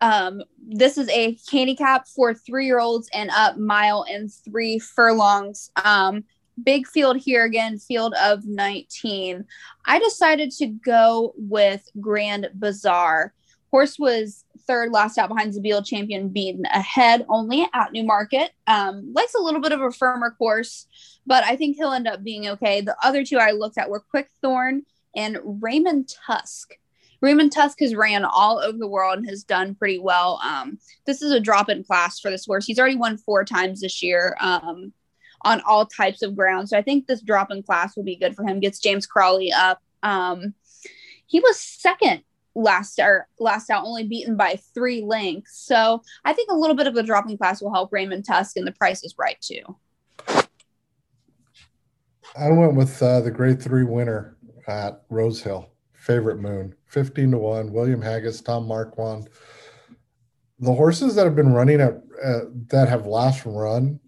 Um, 0.00 0.42
this 0.58 0.98
is 0.98 1.08
a 1.08 1.38
handicap 1.50 2.06
for 2.08 2.34
three 2.34 2.66
year 2.66 2.78
olds 2.78 3.08
and 3.14 3.30
up 3.30 3.56
mile 3.56 4.04
and 4.08 4.32
three 4.32 4.78
furlongs. 4.78 5.70
Um, 5.82 6.24
big 6.62 6.86
field 6.86 7.16
here 7.16 7.44
again, 7.44 7.78
field 7.78 8.14
of 8.22 8.44
19. 8.44 9.44
I 9.86 9.98
decided 9.98 10.50
to 10.52 10.66
go 10.66 11.34
with 11.36 11.88
Grand 12.00 12.48
Bazaar. 12.54 13.32
Horse 13.70 13.98
was 13.98 14.44
third 14.66 14.92
last 14.92 15.18
out 15.18 15.28
behind 15.28 15.52
Zabeel 15.52 15.84
Champion, 15.84 16.28
beaten 16.28 16.64
ahead 16.66 17.24
only 17.28 17.66
at 17.74 17.92
Newmarket. 17.92 18.52
Um, 18.66 19.12
likes 19.14 19.34
a 19.34 19.42
little 19.42 19.60
bit 19.60 19.72
of 19.72 19.80
a 19.80 19.90
firmer 19.90 20.30
course, 20.38 20.86
but 21.26 21.44
I 21.44 21.56
think 21.56 21.76
he'll 21.76 21.92
end 21.92 22.06
up 22.06 22.22
being 22.22 22.46
okay. 22.48 22.80
The 22.80 22.96
other 23.02 23.24
two 23.24 23.38
I 23.38 23.50
looked 23.50 23.78
at 23.78 23.90
were 23.90 24.00
Quick 24.00 24.28
Thorn 24.42 24.84
and 25.16 25.38
Raymond 25.62 26.12
Tusk. 26.26 26.74
Raymond 27.20 27.52
Tusk 27.52 27.80
has 27.80 27.94
ran 27.94 28.24
all 28.24 28.58
over 28.58 28.76
the 28.76 28.86
world 28.86 29.18
and 29.18 29.28
has 29.28 29.44
done 29.44 29.74
pretty 29.74 29.98
well. 29.98 30.40
Um, 30.44 30.78
this 31.06 31.22
is 31.22 31.32
a 31.32 31.40
drop 31.40 31.70
in 31.70 31.82
class 31.82 32.20
for 32.20 32.30
this 32.30 32.44
horse. 32.44 32.66
He's 32.66 32.78
already 32.78 32.96
won 32.96 33.16
four 33.16 33.44
times 33.44 33.80
this 33.80 34.02
year 34.02 34.36
um, 34.40 34.92
on 35.42 35.62
all 35.66 35.86
types 35.86 36.22
of 36.22 36.36
ground. 36.36 36.68
So 36.68 36.76
I 36.76 36.82
think 36.82 37.06
this 37.06 37.22
drop 37.22 37.50
in 37.50 37.62
class 37.62 37.96
will 37.96 38.04
be 38.04 38.16
good 38.16 38.36
for 38.36 38.46
him. 38.46 38.60
Gets 38.60 38.78
James 38.78 39.06
Crowley 39.06 39.52
up. 39.52 39.80
Um, 40.02 40.54
he 41.26 41.40
was 41.40 41.58
second 41.58 42.22
last 42.54 42.98
or 42.98 43.26
last 43.38 43.70
out, 43.70 43.84
only 43.84 44.06
beaten 44.06 44.36
by 44.36 44.58
three 44.74 45.02
lengths. 45.02 45.58
So 45.64 46.02
I 46.24 46.32
think 46.32 46.50
a 46.50 46.56
little 46.56 46.76
bit 46.76 46.86
of 46.86 46.96
a 46.96 47.02
drop 47.02 47.28
in 47.28 47.38
class 47.38 47.62
will 47.62 47.72
help 47.72 47.92
Raymond 47.92 48.26
Tusk, 48.26 48.56
and 48.56 48.66
the 48.66 48.72
price 48.72 49.02
is 49.02 49.14
right 49.18 49.40
too. 49.40 49.62
I 52.36 52.50
went 52.50 52.74
with 52.74 53.02
uh, 53.02 53.20
the 53.20 53.30
grade 53.30 53.62
three 53.62 53.84
winner 53.84 54.36
at 54.66 55.02
Rose 55.10 55.42
Hill, 55.42 55.70
favorite 55.92 56.38
moon, 56.38 56.74
15 56.86 57.32
to 57.32 57.38
1, 57.38 57.72
William 57.72 58.00
Haggas, 58.00 58.44
Tom 58.44 58.66
Marquand. 58.66 59.28
The 60.60 60.72
horses 60.72 61.14
that 61.14 61.24
have 61.24 61.36
been 61.36 61.52
running 61.52 61.80
at 61.80 62.00
uh, 62.24 62.40
that 62.68 62.88
have 62.88 63.06
last 63.06 63.44
run 63.44 63.98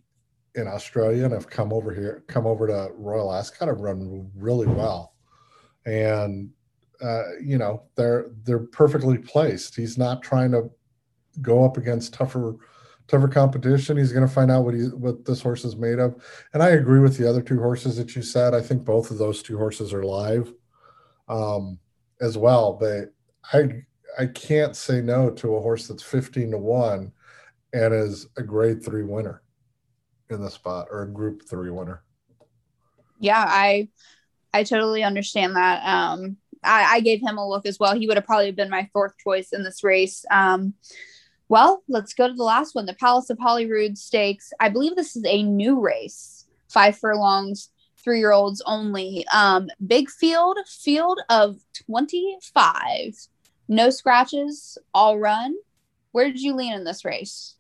in 0.55 0.67
Australia 0.67 1.25
and 1.25 1.33
have 1.33 1.51
come 1.51 1.73
over 1.73 1.93
here, 1.93 2.25
come 2.29 2.47
over 2.47 2.67
to 2.67 2.89
Royal 2.95 3.33
Ascot 3.33 3.69
have 3.69 3.81
run 3.81 4.31
really 4.35 4.67
well. 4.67 5.15
And 5.85 6.51
uh, 7.03 7.37
you 7.43 7.59
know, 7.59 7.83
they're 7.95 8.31
they're 8.45 8.61
perfectly 8.61 9.19
placed. 9.19 9.77
He's 9.77 9.99
not 9.99 10.23
trying 10.23 10.51
to 10.53 10.71
go 11.43 11.65
up 11.65 11.77
against 11.77 12.15
tougher 12.15 12.57
tougher 13.09 13.29
competition. 13.29 13.97
He's 13.97 14.13
going 14.13 14.27
to 14.27 14.33
find 14.33 14.51
out 14.51 14.65
what 14.65 14.75
what 14.95 15.25
this 15.25 15.43
horse 15.43 15.65
is 15.65 15.77
made 15.77 15.99
of. 15.99 16.15
And 16.53 16.63
I 16.63 16.71
agree 16.71 17.01
with 17.01 17.17
the 17.17 17.29
other 17.29 17.43
two 17.43 17.61
horses 17.61 17.97
that 17.97 18.17
you 18.17 18.23
said. 18.23 18.55
I 18.55 18.61
think 18.61 18.85
both 18.85 19.11
of 19.11 19.19
those 19.19 19.43
two 19.43 19.59
horses 19.59 19.93
are 19.93 20.05
live 20.05 20.53
um, 21.29 21.79
as 22.21 22.37
well. 22.37 22.73
But 22.73 23.13
I 23.53 23.83
I 24.19 24.27
can't 24.27 24.75
say 24.75 25.01
no 25.01 25.31
to 25.31 25.57
a 25.57 25.61
horse 25.61 25.89
that's 25.89 26.03
fifteen 26.03 26.51
to 26.51 26.59
one 26.59 27.13
and 27.73 27.95
is 27.95 28.27
a 28.37 28.43
grade 28.43 28.85
three 28.85 29.05
winner 29.05 29.43
in 30.31 30.43
the 30.43 30.51
spot 30.51 30.89
or 30.91 31.03
a 31.03 31.09
group 31.09 31.43
three 31.49 31.71
winner. 31.71 32.03
Yeah, 33.21 33.45
I 33.47 33.89
I 34.53 34.65
totally 34.65 35.03
understand 35.03 35.57
that. 35.57 35.87
Um, 35.87 36.39
I, 36.65 36.97
I 36.97 37.01
gave 37.01 37.21
him 37.21 37.39
a 37.39 37.49
look 37.49 37.67
as 37.67 37.79
well. 37.79 37.95
He 37.95 38.07
would 38.07 38.17
have 38.17 38.27
probably 38.27 38.51
been 38.51 38.71
my 38.71 38.89
fourth 38.93 39.13
choice 39.23 39.53
in 39.53 39.63
this 39.63 39.85
race. 39.85 40.25
Um, 40.31 40.75
well, 41.49 41.83
let's 41.89 42.15
go 42.15 42.27
to 42.29 42.35
the 42.35 42.43
last 42.43 42.75
one 42.75 42.87
the 42.87 42.95
Palace 42.95 43.31
of 43.31 43.39
Holyrood 43.39 43.97
Stakes. 43.97 44.53
I 44.59 44.69
believe 44.69 44.97
this 44.97 45.17
is 45.17 45.25
a 45.27 45.43
new 45.43 45.81
race, 45.81 46.47
five 46.69 46.99
furlongs, 46.99 47.71
three 47.99 48.19
year 48.19 48.33
olds 48.33 48.63
only. 48.67 49.25
Um, 49.33 49.69
big 49.87 50.11
field, 50.11 50.59
field 50.67 51.21
of 51.29 51.59
25. 51.87 53.15
No 53.69 53.91
scratches, 53.91 54.79
all 54.95 55.19
run. 55.19 55.55
Where 56.13 56.27
did 56.27 56.41
you 56.41 56.55
lean 56.55 56.73
in 56.73 56.85
this 56.85 57.05
race? 57.05 57.57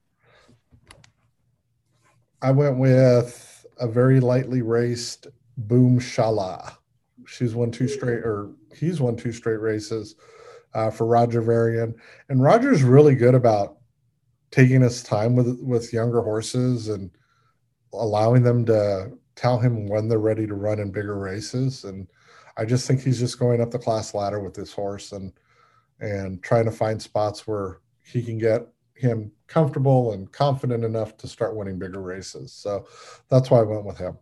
I 2.42 2.50
went 2.50 2.78
with 2.78 3.66
a 3.78 3.88
very 3.88 4.20
lightly 4.20 4.62
raced 4.62 5.26
Boomshalaa. 5.66 6.76
She's 7.26 7.54
won 7.54 7.70
two 7.70 7.88
straight, 7.88 8.20
or 8.20 8.52
he's 8.74 9.00
won 9.00 9.16
two 9.16 9.32
straight 9.32 9.60
races 9.60 10.14
uh, 10.74 10.90
for 10.90 11.06
Roger 11.06 11.40
Varian, 11.40 11.94
and 12.28 12.42
Roger's 12.42 12.82
really 12.82 13.14
good 13.14 13.34
about 13.34 13.75
taking 14.50 14.80
his 14.80 15.02
time 15.02 15.34
with 15.34 15.60
with 15.60 15.92
younger 15.92 16.22
horses 16.22 16.88
and 16.88 17.10
allowing 17.92 18.42
them 18.42 18.64
to 18.66 19.12
tell 19.34 19.58
him 19.58 19.86
when 19.86 20.08
they're 20.08 20.18
ready 20.18 20.46
to 20.46 20.54
run 20.54 20.78
in 20.78 20.90
bigger 20.90 21.18
races. 21.18 21.84
And 21.84 22.06
I 22.56 22.64
just 22.64 22.86
think 22.86 23.00
he's 23.00 23.18
just 23.18 23.38
going 23.38 23.60
up 23.60 23.70
the 23.70 23.78
class 23.78 24.14
ladder 24.14 24.40
with 24.40 24.54
this 24.54 24.72
horse 24.72 25.12
and 25.12 25.32
and 26.00 26.42
trying 26.42 26.66
to 26.66 26.70
find 26.70 27.00
spots 27.00 27.46
where 27.46 27.80
he 28.04 28.22
can 28.22 28.38
get 28.38 28.66
him 28.94 29.30
comfortable 29.46 30.12
and 30.12 30.30
confident 30.32 30.84
enough 30.84 31.16
to 31.18 31.28
start 31.28 31.56
winning 31.56 31.78
bigger 31.78 32.00
races. 32.00 32.52
So 32.52 32.86
that's 33.28 33.50
why 33.50 33.60
I 33.60 33.62
went 33.62 33.84
with 33.84 33.98
him. 33.98 34.18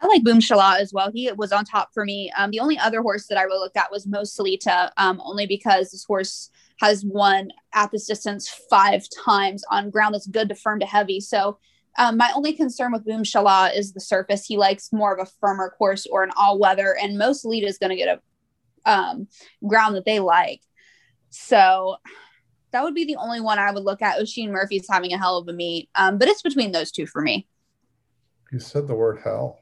I 0.00 0.06
like 0.06 0.22
Boomshalaa 0.22 0.78
as 0.78 0.92
well. 0.92 1.10
He 1.12 1.30
was 1.32 1.52
on 1.52 1.64
top 1.64 1.90
for 1.92 2.04
me. 2.04 2.30
Um, 2.36 2.50
the 2.50 2.60
only 2.60 2.78
other 2.78 3.02
horse 3.02 3.26
that 3.26 3.38
I 3.38 3.42
really 3.42 3.58
looked 3.58 3.76
at 3.76 3.90
was 3.90 4.06
Mo 4.06 4.22
Salita, 4.22 4.90
um, 4.96 5.20
only 5.24 5.46
because 5.46 5.90
this 5.90 6.04
horse 6.04 6.50
has 6.80 7.04
won 7.04 7.50
at 7.74 7.90
this 7.90 8.06
distance 8.06 8.48
five 8.70 9.04
times 9.24 9.64
on 9.70 9.90
ground 9.90 10.14
that's 10.14 10.28
good 10.28 10.48
to 10.48 10.54
firm 10.54 10.78
to 10.80 10.86
heavy. 10.86 11.20
So 11.20 11.58
um, 11.98 12.16
my 12.16 12.30
only 12.36 12.52
concern 12.52 12.92
with 12.92 13.04
Boomshalaa 13.04 13.76
is 13.76 13.92
the 13.92 14.00
surface. 14.00 14.46
He 14.46 14.56
likes 14.56 14.92
more 14.92 15.12
of 15.12 15.26
a 15.26 15.30
firmer 15.40 15.74
course 15.76 16.06
or 16.06 16.22
an 16.22 16.30
all 16.36 16.58
weather, 16.58 16.96
and 16.96 17.18
Mo 17.18 17.30
Salita 17.30 17.66
is 17.66 17.78
going 17.78 17.90
to 17.90 17.96
get 17.96 18.20
a 18.86 18.90
um, 18.90 19.26
ground 19.66 19.96
that 19.96 20.04
they 20.04 20.20
like. 20.20 20.60
So 21.30 21.96
that 22.70 22.84
would 22.84 22.94
be 22.94 23.04
the 23.04 23.16
only 23.16 23.40
one 23.40 23.58
I 23.58 23.72
would 23.72 23.82
look 23.82 24.00
at. 24.00 24.20
Oisin 24.20 24.52
Murphy's 24.52 24.86
having 24.88 25.12
a 25.12 25.18
hell 25.18 25.38
of 25.38 25.48
a 25.48 25.52
meet, 25.52 25.90
um, 25.96 26.18
but 26.18 26.28
it's 26.28 26.42
between 26.42 26.70
those 26.70 26.92
two 26.92 27.06
for 27.06 27.20
me. 27.20 27.48
You 28.52 28.60
said 28.60 28.86
the 28.86 28.94
word 28.94 29.20
hell. 29.24 29.58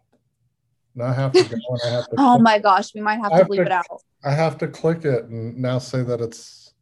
Now 0.96 1.08
I 1.08 1.12
have 1.12 1.32
to 1.32 1.44
go 1.44 1.56
and 1.68 1.80
I 1.84 1.88
have 1.90 2.04
to. 2.06 2.14
oh 2.16 2.38
my 2.38 2.58
gosh, 2.58 2.94
we 2.94 3.02
might 3.02 3.20
have 3.20 3.30
to 3.32 3.46
leave 3.50 3.60
it 3.60 3.70
out. 3.70 3.84
I 4.24 4.32
have 4.32 4.56
to 4.58 4.66
click 4.66 5.04
it 5.04 5.26
and 5.26 5.56
now 5.56 5.78
say 5.78 6.02
that 6.02 6.22
it's 6.22 6.72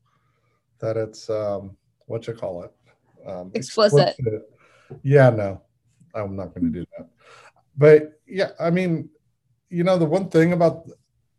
that 0.78 0.96
it's 0.96 1.28
um 1.28 1.76
what 2.06 2.26
you 2.28 2.34
call 2.34 2.62
it 2.62 2.72
um, 3.26 3.50
explicit. 3.54 4.10
explicit. 4.10 4.48
Yeah, 5.02 5.30
no, 5.30 5.62
I'm 6.14 6.36
not 6.36 6.54
going 6.54 6.72
to 6.72 6.78
do 6.80 6.86
that. 6.96 7.08
But 7.76 8.20
yeah, 8.26 8.50
I 8.60 8.70
mean, 8.70 9.10
you 9.68 9.82
know, 9.82 9.98
the 9.98 10.04
one 10.04 10.28
thing 10.28 10.52
about 10.52 10.88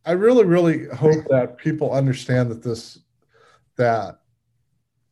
I 0.05 0.11
really, 0.11 0.43
really 0.43 0.87
hope 0.89 1.25
that 1.29 1.57
people 1.57 1.93
understand 1.93 2.51
that 2.51 2.61
this 2.61 2.99
that 3.77 4.19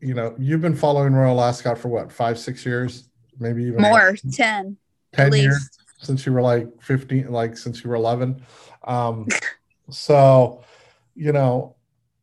you 0.01 0.13
know 0.13 0.35
you've 0.37 0.61
been 0.61 0.75
following 0.75 1.13
Royal 1.13 1.41
Ascot 1.41 1.77
for 1.77 1.87
what 1.87 2.11
five, 2.11 2.37
six 2.37 2.65
years, 2.65 3.09
maybe 3.39 3.63
even 3.63 3.81
more, 3.81 4.17
10, 4.33 4.75
10 5.13 5.33
years 5.33 5.69
since 6.03 6.25
you 6.25 6.33
were 6.33 6.41
like 6.41 6.67
15 6.81 7.31
like 7.31 7.57
since 7.57 7.83
you 7.83 7.89
were 7.89 7.95
11 7.95 8.43
um 8.85 9.27
so 9.89 10.63
you 11.15 11.31
know 11.31 11.75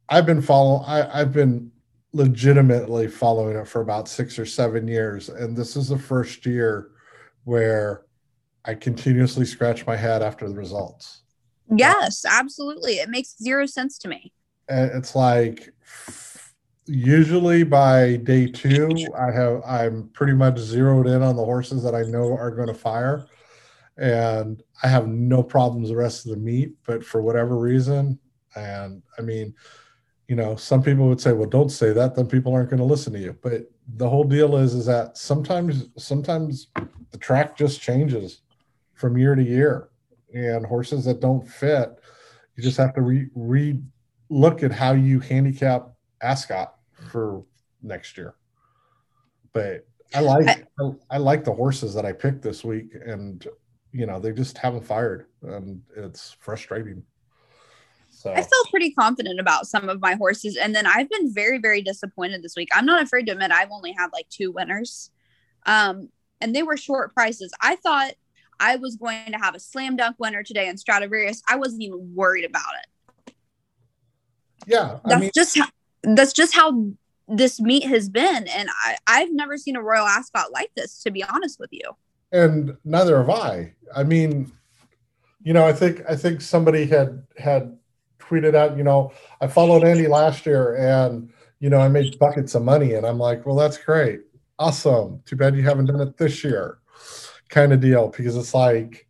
i've 0.09 0.27
been 0.27 0.43
following 0.43 0.85
i've 0.87 1.33
been 1.33 1.71
legitimately 2.13 3.07
following 3.07 3.57
it 3.57 3.69
for 3.69 3.83
about 3.83 4.09
six 4.09 4.39
or 4.39 4.47
seven 4.47 4.89
years 4.89 5.29
and 5.29 5.57
this 5.57 5.77
is 5.77 5.89
the 5.89 5.99
first 5.99 6.45
year 6.45 6.91
where 7.45 8.03
i 8.65 8.75
continuously 8.75 9.45
scratch 9.45 9.87
my 9.87 9.97
head 9.97 10.23
after 10.23 10.49
the 10.49 10.55
results. 10.55 11.23
Yes 11.73 12.25
absolutely. 12.25 12.95
It 12.95 13.09
makes 13.09 13.37
zero 13.41 13.65
sense 13.65 13.97
to 13.99 14.09
me. 14.09 14.33
And 14.69 14.91
it's 14.91 15.15
like 15.15 15.73
usually 16.91 17.63
by 17.63 18.17
day 18.17 18.47
two 18.47 18.91
i 19.17 19.31
have 19.31 19.63
i'm 19.65 20.09
pretty 20.13 20.33
much 20.33 20.59
zeroed 20.59 21.07
in 21.07 21.23
on 21.23 21.37
the 21.37 21.45
horses 21.45 21.85
that 21.85 21.95
i 21.95 22.03
know 22.03 22.37
are 22.37 22.51
going 22.51 22.67
to 22.67 22.75
fire 22.75 23.27
and 24.01 24.63
I 24.83 24.89
have 24.89 25.07
no 25.07 25.43
problems 25.43 25.91
the 25.91 25.97
rest 25.97 26.25
of 26.25 26.31
the 26.33 26.39
meet. 26.39 26.73
But 26.87 27.05
for 27.05 27.21
whatever 27.21 27.59
reason, 27.59 28.19
and 28.57 29.03
I 29.19 29.23
mean, 29.23 29.55
you 30.27 30.37
know, 30.37 30.57
some 30.57 30.83
people 30.83 31.07
would 31.09 31.21
say, 31.21 31.33
"Well, 31.33 31.49
don't 31.49 31.69
say 31.69 31.93
that." 31.93 32.15
Then 32.15 32.27
people 32.27 32.53
aren't 32.53 32.71
going 32.71 32.81
to 32.81 32.85
listen 32.85 33.13
to 33.13 33.19
you. 33.19 33.37
But 33.43 33.71
the 33.97 34.09
whole 34.09 34.25
deal 34.25 34.57
is, 34.57 34.75
is 34.75 34.87
that 34.87 35.19
sometimes, 35.19 35.89
sometimes 35.99 36.69
the 37.11 37.19
track 37.19 37.57
just 37.57 37.81
changes 37.81 38.41
from 38.95 39.19
year 39.19 39.35
to 39.35 39.43
year, 39.43 39.91
and 40.35 40.65
horses 40.65 41.05
that 41.05 41.21
don't 41.21 41.47
fit, 41.47 42.01
you 42.57 42.63
just 42.63 42.79
have 42.79 42.95
to 42.95 43.03
re, 43.03 43.29
re 43.35 43.79
look 44.31 44.63
at 44.63 44.73
how 44.73 44.93
you 44.93 45.21
handicap 45.21 45.93
Ascot 46.23 46.75
for 47.11 47.45
next 47.83 48.17
year. 48.17 48.35
But 49.53 49.87
I 50.15 50.21
like 50.21 50.67
I, 50.81 50.91
I 51.11 51.19
like 51.19 51.45
the 51.45 51.53
horses 51.53 51.93
that 51.95 52.07
I 52.07 52.13
picked 52.13 52.43
this 52.43 52.65
week, 52.65 52.95
and 53.05 53.47
you 53.93 54.07
know 54.07 54.21
they 54.21 54.33
just 54.33 54.59
haven't 54.59 54.85
fired, 54.85 55.27
and 55.43 55.83
it's 55.97 56.37
frustrating. 56.41 57.03
So 58.11 58.33
I 58.33 58.43
felt 58.43 58.71
pretty 58.71 58.93
confident 58.93 59.41
about 59.41 59.67
some 59.67 59.89
of 59.89 60.01
my 60.01 60.15
horses, 60.15 60.57
and 60.57 60.75
then 60.75 60.87
I've 60.87 61.09
been 61.09 61.33
very 61.33 61.59
very 61.59 61.83
disappointed 61.83 62.43
this 62.43 62.55
week. 62.57 62.69
I'm 62.73 62.87
not 62.87 63.03
afraid 63.03 63.27
to 63.27 63.33
admit 63.33 63.51
I've 63.51 63.71
only 63.71 63.93
had 63.93 64.09
like 64.13 64.29
two 64.29 64.53
winners, 64.53 65.11
um, 65.67 66.09
and 66.41 66.55
they 66.55 66.63
were 66.63 66.77
short 66.77 67.15
prices. 67.15 67.53
I 67.61 67.77
thought 67.77 68.13
I 68.59 68.77
was 68.77 68.97
going 68.97 69.33
to 69.33 69.39
have 69.39 69.55
a 69.55 69.61
slam 69.61 69.97
dunk 69.97 70.17
winner 70.19 70.43
today 70.43 70.69
in 70.69 70.77
Stradivarius. 70.77 71.43
I 71.49 71.57
wasn't 71.57 71.83
even 71.83 72.15
worried 72.15 72.45
about 72.45 72.73
it. 72.83 73.35
Yeah, 74.67 74.99
I 75.05 75.09
that's 75.09 75.21
mean, 75.21 75.31
just 75.35 75.59
how, 75.59 75.69
that's 76.03 76.33
just 76.35 76.55
how 76.55 76.93
this 77.31 77.61
meet 77.61 77.85
has 77.85 78.09
been 78.09 78.49
and 78.49 78.69
I, 78.85 78.97
i've 79.07 79.33
never 79.33 79.57
seen 79.57 79.77
a 79.77 79.83
royal 79.83 80.07
ascot 80.07 80.51
like 80.53 80.71
this 80.75 81.03
to 81.05 81.11
be 81.11 81.23
honest 81.23 81.61
with 81.61 81.71
you 81.73 81.97
and 82.33 82.77
neither 82.85 83.19
have 83.19 83.31
i. 83.31 83.75
I 83.95 84.05
mean 84.05 84.53
you 85.43 85.53
know 85.53 85.67
i 85.67 85.73
think 85.73 86.03
i 86.09 86.15
think 86.15 86.41
somebody 86.41 86.87
had 86.87 87.23
had 87.39 87.77
tweeted 88.19 88.55
out 88.55 88.77
you 88.77 88.85
know 88.85 89.11
i 89.41 89.47
followed 89.47 89.83
andy 89.85 90.07
last 90.07 90.45
year 90.45 90.77
and 90.77 91.33
you 91.61 91.71
know 91.71 91.81
i 91.81 91.89
made 91.89 92.19
buckets 92.19 92.55
of 92.55 92.63
money. 92.63 92.95
And 92.95 93.07
i'm 93.07 93.19
like 93.19 93.47
well 93.47 93.57
that's 93.57 93.79
great. 93.79 94.21
Awesome. 94.59 95.23
Too 95.25 95.37
bad 95.37 95.57
you 95.57 95.63
haven't 95.63 95.87
done 95.87 96.01
it 96.01 96.17
this 96.17 96.45
year 96.45 96.79
kind 97.49 97.73
of 97.73 97.81
deal 97.81 98.09
because 98.09 98.37
it's 98.37 98.55
like 98.55 99.09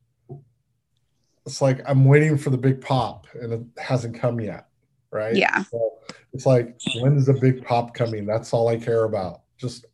it's 1.44 1.60
like 1.60 1.80
i'm 1.86 2.04
waiting 2.04 2.38
for 2.38 2.50
the 2.50 2.56
big 2.56 2.80
pop 2.80 3.26
and 3.34 3.52
it 3.52 3.82
hasn't 3.82 4.18
come 4.18 4.40
yet 4.40 4.70
right? 5.10 5.34
Yeah. 5.34 5.62
So 5.64 5.98
it's 6.32 6.46
like, 6.46 6.78
when 7.00 7.16
is 7.16 7.26
the 7.26 7.34
big 7.34 7.64
pop 7.64 7.94
coming? 7.94 8.26
That's 8.26 8.52
all 8.52 8.68
I 8.68 8.76
care 8.76 9.04
about. 9.04 9.42
Just 9.58 9.86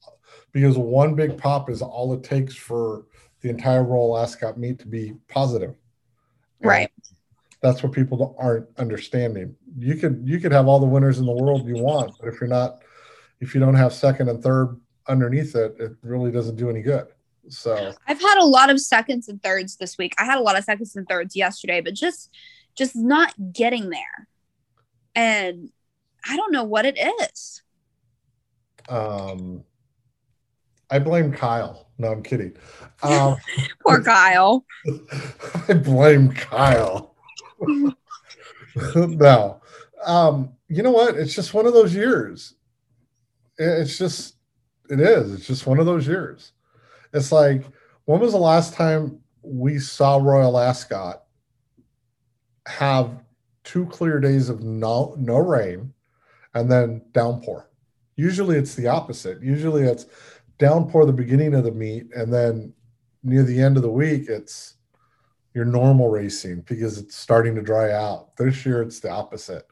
because 0.57 0.79
one 0.79 1.15
big 1.15 1.37
pop 1.37 1.69
is 1.69 1.83
all 1.83 2.15
it 2.15 2.25
takes 2.25 2.57
for 2.57 3.05
the 3.43 3.51
entire 3.51 3.85
Royal 3.85 4.17
Ascot 4.17 4.57
meet 4.57 4.79
to 4.79 4.87
be 4.87 5.13
positive. 5.29 5.75
And 6.63 6.71
right. 6.71 6.91
That's 7.61 7.83
what 7.83 7.93
people 7.93 8.35
aren't 8.39 8.67
understanding. 8.79 9.55
You 9.79 9.97
could 9.97 10.23
you 10.25 10.41
could 10.41 10.53
have 10.53 10.67
all 10.67 10.81
the 10.81 10.87
winners 10.87 11.19
in 11.19 11.27
the 11.27 11.33
world 11.33 11.69
you 11.69 11.77
want, 11.77 12.13
but 12.19 12.29
if 12.29 12.41
you're 12.41 12.49
not, 12.49 12.79
if 13.39 13.55
you 13.55 13.61
don't 13.61 13.75
have 13.75 13.93
second 13.93 14.31
and 14.31 14.43
third 14.43 14.81
underneath 15.07 15.55
it, 15.55 15.77
it 15.79 15.93
really 16.01 16.33
doesn't 16.33 16.57
do 16.57 16.71
any 16.71 16.81
good. 16.81 17.09
So 17.49 17.93
I've 18.07 18.21
had 18.21 18.39
a 18.39 18.47
lot 18.47 18.71
of 18.71 18.81
seconds 18.81 19.29
and 19.29 19.43
thirds 19.43 19.77
this 19.77 19.99
week. 19.99 20.15
I 20.19 20.25
had 20.25 20.39
a 20.39 20.43
lot 20.43 20.57
of 20.57 20.65
seconds 20.65 20.97
and 20.97 21.07
thirds 21.07 21.37
yesterday, 21.37 21.83
but 21.83 21.93
just 21.93 22.31
just 22.75 22.97
not 22.97 23.35
getting 23.53 23.91
there. 23.91 24.27
And 25.15 25.69
I 26.27 26.35
don't 26.35 26.51
know 26.51 26.65
what 26.65 26.87
it 26.87 26.99
is. 26.99 27.63
Um, 28.89 29.65
I 30.91 30.99
blame 30.99 31.33
Kyle. 31.33 31.89
No, 31.99 32.13
I'm 32.13 32.23
kidding. 32.23 32.57
Um, 33.03 33.37
Poor 33.87 34.03
Kyle. 34.03 34.65
I 35.69 35.75
blame 35.75 36.33
Kyle. 36.33 37.15
no. 38.95 39.61
Um, 40.05 40.53
you 40.69 40.83
know 40.83 40.93
what? 40.93 41.17
It's 41.17 41.35
just 41.35 41.55
one 41.55 41.67
of 41.67 41.73
those 41.73 41.95
years. 41.95 42.55
It's 43.59 43.99
just, 43.99 44.37
it 44.91 45.01
is. 45.01 45.33
It's 45.33 45.47
just 45.47 45.67
one 45.67 45.79
of 45.79 45.87
those 45.87 46.07
years. 46.07 46.53
It's 47.13 47.33
like, 47.33 47.65
when 48.05 48.21
was 48.21 48.33
the 48.33 48.39
last 48.39 48.75
time 48.75 49.21
we 49.43 49.79
saw 49.79 50.19
Royal 50.19 50.59
Ascot 50.59 51.23
have 52.67 53.23
two 53.65 53.87
clear 53.87 54.21
days 54.21 54.49
of 54.49 54.63
no, 54.63 55.15
no 55.19 55.37
rain 55.39 55.93
and 56.55 56.71
then 56.71 57.03
downpour. 57.13 57.69
Usually 58.17 58.57
it's 58.57 58.75
the 58.75 58.87
opposite. 58.87 59.43
Usually 59.43 59.83
it's 59.83 60.07
downpour 60.59 61.07
the 61.07 61.13
beginning 61.13 61.55
of 61.55 61.65
the 61.65 61.73
meet, 61.73 62.07
and 62.15 62.33
then 62.33 62.73
near 63.23 63.43
the 63.43 63.61
end 63.61 63.77
of 63.77 63.83
the 63.83 63.91
week, 63.91 64.29
it's 64.29 64.75
your 65.55 65.65
normal 65.65 66.09
racing 66.09 66.61
because 66.69 66.99
it's 66.99 67.17
starting 67.17 67.55
to 67.55 67.63
dry 67.63 67.93
out. 67.93 68.37
This 68.37 68.65
year 68.67 68.83
it's 68.83 69.01
the 69.01 69.11
opposite. 69.11 69.67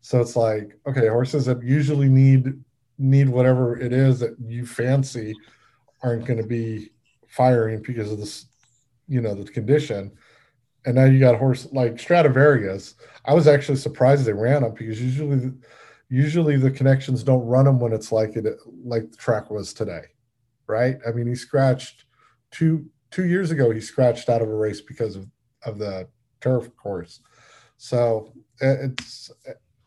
So 0.00 0.20
it's 0.20 0.36
like, 0.36 0.78
okay, 0.86 1.08
horses 1.08 1.46
that 1.46 1.62
usually 1.62 2.08
need 2.08 2.54
need 3.00 3.28
whatever 3.28 3.78
it 3.78 3.92
is 3.92 4.18
that 4.18 4.34
you 4.40 4.66
fancy 4.66 5.32
aren't 6.02 6.24
going 6.24 6.40
to 6.40 6.46
be 6.46 6.90
firing 7.28 7.80
because 7.82 8.10
of 8.10 8.18
this, 8.18 8.46
you 9.06 9.20
know, 9.20 9.34
the 9.34 9.44
condition. 9.44 10.10
And 10.84 10.96
now 10.96 11.04
you 11.04 11.20
got 11.20 11.38
horse 11.38 11.68
like 11.72 12.00
Stradivarius. 12.00 12.94
I 13.24 13.34
was 13.34 13.46
actually 13.46 13.76
surprised 13.76 14.24
they 14.24 14.32
ran 14.32 14.62
them 14.62 14.74
because 14.74 15.00
usually 15.00 15.52
usually 16.08 16.56
the 16.56 16.70
connections 16.70 17.22
don't 17.22 17.46
run 17.46 17.66
them 17.66 17.78
when 17.78 17.92
it's 17.92 18.10
like 18.10 18.34
it 18.36 18.46
like 18.82 19.10
the 19.10 19.16
track 19.16 19.50
was 19.50 19.74
today 19.74 20.04
right? 20.68 20.98
I 21.06 21.12
mean 21.12 21.26
he 21.26 21.34
scratched 21.34 22.04
two 22.50 22.86
two 23.10 23.24
years 23.24 23.50
ago 23.50 23.70
he 23.70 23.80
scratched 23.80 24.28
out 24.28 24.42
of 24.42 24.48
a 24.48 24.54
race 24.54 24.80
because 24.80 25.16
of 25.16 25.26
of 25.64 25.78
the 25.78 26.08
turf 26.40 26.74
course. 26.76 27.20
So 27.76 28.32
it's 28.60 29.30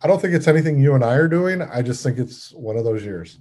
i 0.01 0.07
don't 0.07 0.21
think 0.21 0.33
it's 0.33 0.47
anything 0.47 0.79
you 0.79 0.95
and 0.95 1.03
i 1.03 1.15
are 1.15 1.27
doing. 1.27 1.61
I 1.61 1.81
just 1.81 2.03
think 2.03 2.17
it's 2.17 2.51
one 2.51 2.77
of 2.77 2.83
those 2.83 3.03
years. 3.03 3.39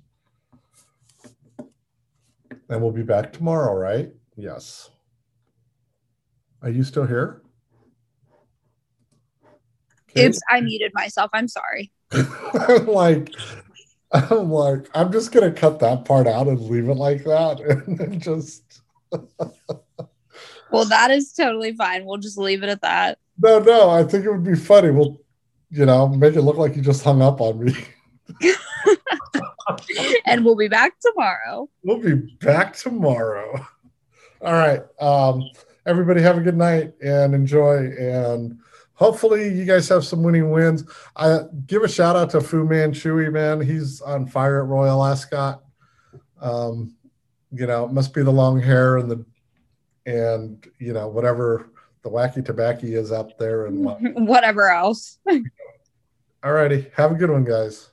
And 2.68 2.80
we'll 2.80 2.92
be 2.92 3.02
back 3.02 3.32
tomorrow 3.32 3.74
right? 3.74 4.12
Yes. 4.36 4.90
Are 6.62 6.70
you 6.70 6.84
still 6.84 7.06
here? 7.06 7.42
Oops, 10.18 10.40
I 10.48 10.60
muted 10.60 10.92
myself. 10.94 11.30
I'm 11.32 11.48
sorry. 11.48 11.92
Like, 12.86 13.30
I'm 14.12 14.50
like, 14.50 14.88
I'm 14.94 15.12
just 15.12 15.32
gonna 15.32 15.52
cut 15.52 15.78
that 15.80 16.04
part 16.04 16.26
out 16.26 16.48
and 16.48 16.60
leave 16.60 16.88
it 16.88 16.94
like 16.94 17.24
that, 17.24 17.60
and 17.86 17.98
then 17.98 18.20
just. 18.20 18.82
well, 20.70 20.84
that 20.86 21.10
is 21.10 21.32
totally 21.32 21.74
fine. 21.74 22.04
We'll 22.04 22.18
just 22.18 22.38
leave 22.38 22.62
it 22.62 22.68
at 22.68 22.82
that. 22.82 23.18
No, 23.38 23.58
no, 23.58 23.90
I 23.90 24.04
think 24.04 24.24
it 24.24 24.30
would 24.30 24.44
be 24.44 24.56
funny. 24.56 24.90
We'll, 24.90 25.20
you 25.70 25.86
know, 25.86 26.08
make 26.08 26.34
it 26.34 26.42
look 26.42 26.56
like 26.56 26.76
you 26.76 26.82
just 26.82 27.04
hung 27.04 27.22
up 27.22 27.40
on 27.40 27.64
me. 27.64 27.74
and 30.26 30.44
we'll 30.44 30.56
be 30.56 30.68
back 30.68 30.94
tomorrow. 31.00 31.68
We'll 31.82 31.98
be 31.98 32.14
back 32.14 32.76
tomorrow. 32.76 33.66
All 34.42 34.52
right. 34.52 34.82
Um, 35.00 35.42
everybody 35.86 36.22
have 36.22 36.38
a 36.38 36.42
good 36.42 36.56
night 36.56 36.92
and 37.02 37.34
enjoy 37.34 37.92
and 37.98 38.58
hopefully 39.00 39.48
you 39.48 39.64
guys 39.64 39.88
have 39.88 40.04
some 40.04 40.22
winning 40.22 40.50
wins. 40.50 40.84
I 41.16 41.40
give 41.66 41.82
a 41.82 41.88
shout 41.88 42.14
out 42.14 42.30
to 42.30 42.40
Fu 42.40 42.64
Manchu, 42.64 43.30
man. 43.30 43.60
He's 43.60 44.00
on 44.02 44.26
fire 44.26 44.62
at 44.62 44.68
Royal 44.68 45.04
Ascot. 45.04 45.62
Um, 46.40 46.94
you 47.50 47.66
know, 47.66 47.86
it 47.86 47.92
must 47.92 48.14
be 48.14 48.22
the 48.22 48.30
long 48.30 48.60
hair 48.60 48.98
and 48.98 49.10
the 49.10 49.24
and 50.06 50.66
you 50.78 50.92
know 50.92 51.08
whatever 51.08 51.70
the 52.02 52.08
wacky 52.08 52.44
tobacco 52.44 52.86
is 52.86 53.12
up 53.12 53.36
there 53.38 53.66
and 53.66 53.84
whatever 54.28 54.68
else. 54.68 55.18
All 56.42 56.52
righty, 56.52 56.90
have 56.94 57.12
a 57.12 57.14
good 57.14 57.30
one, 57.30 57.44
guys. 57.44 57.90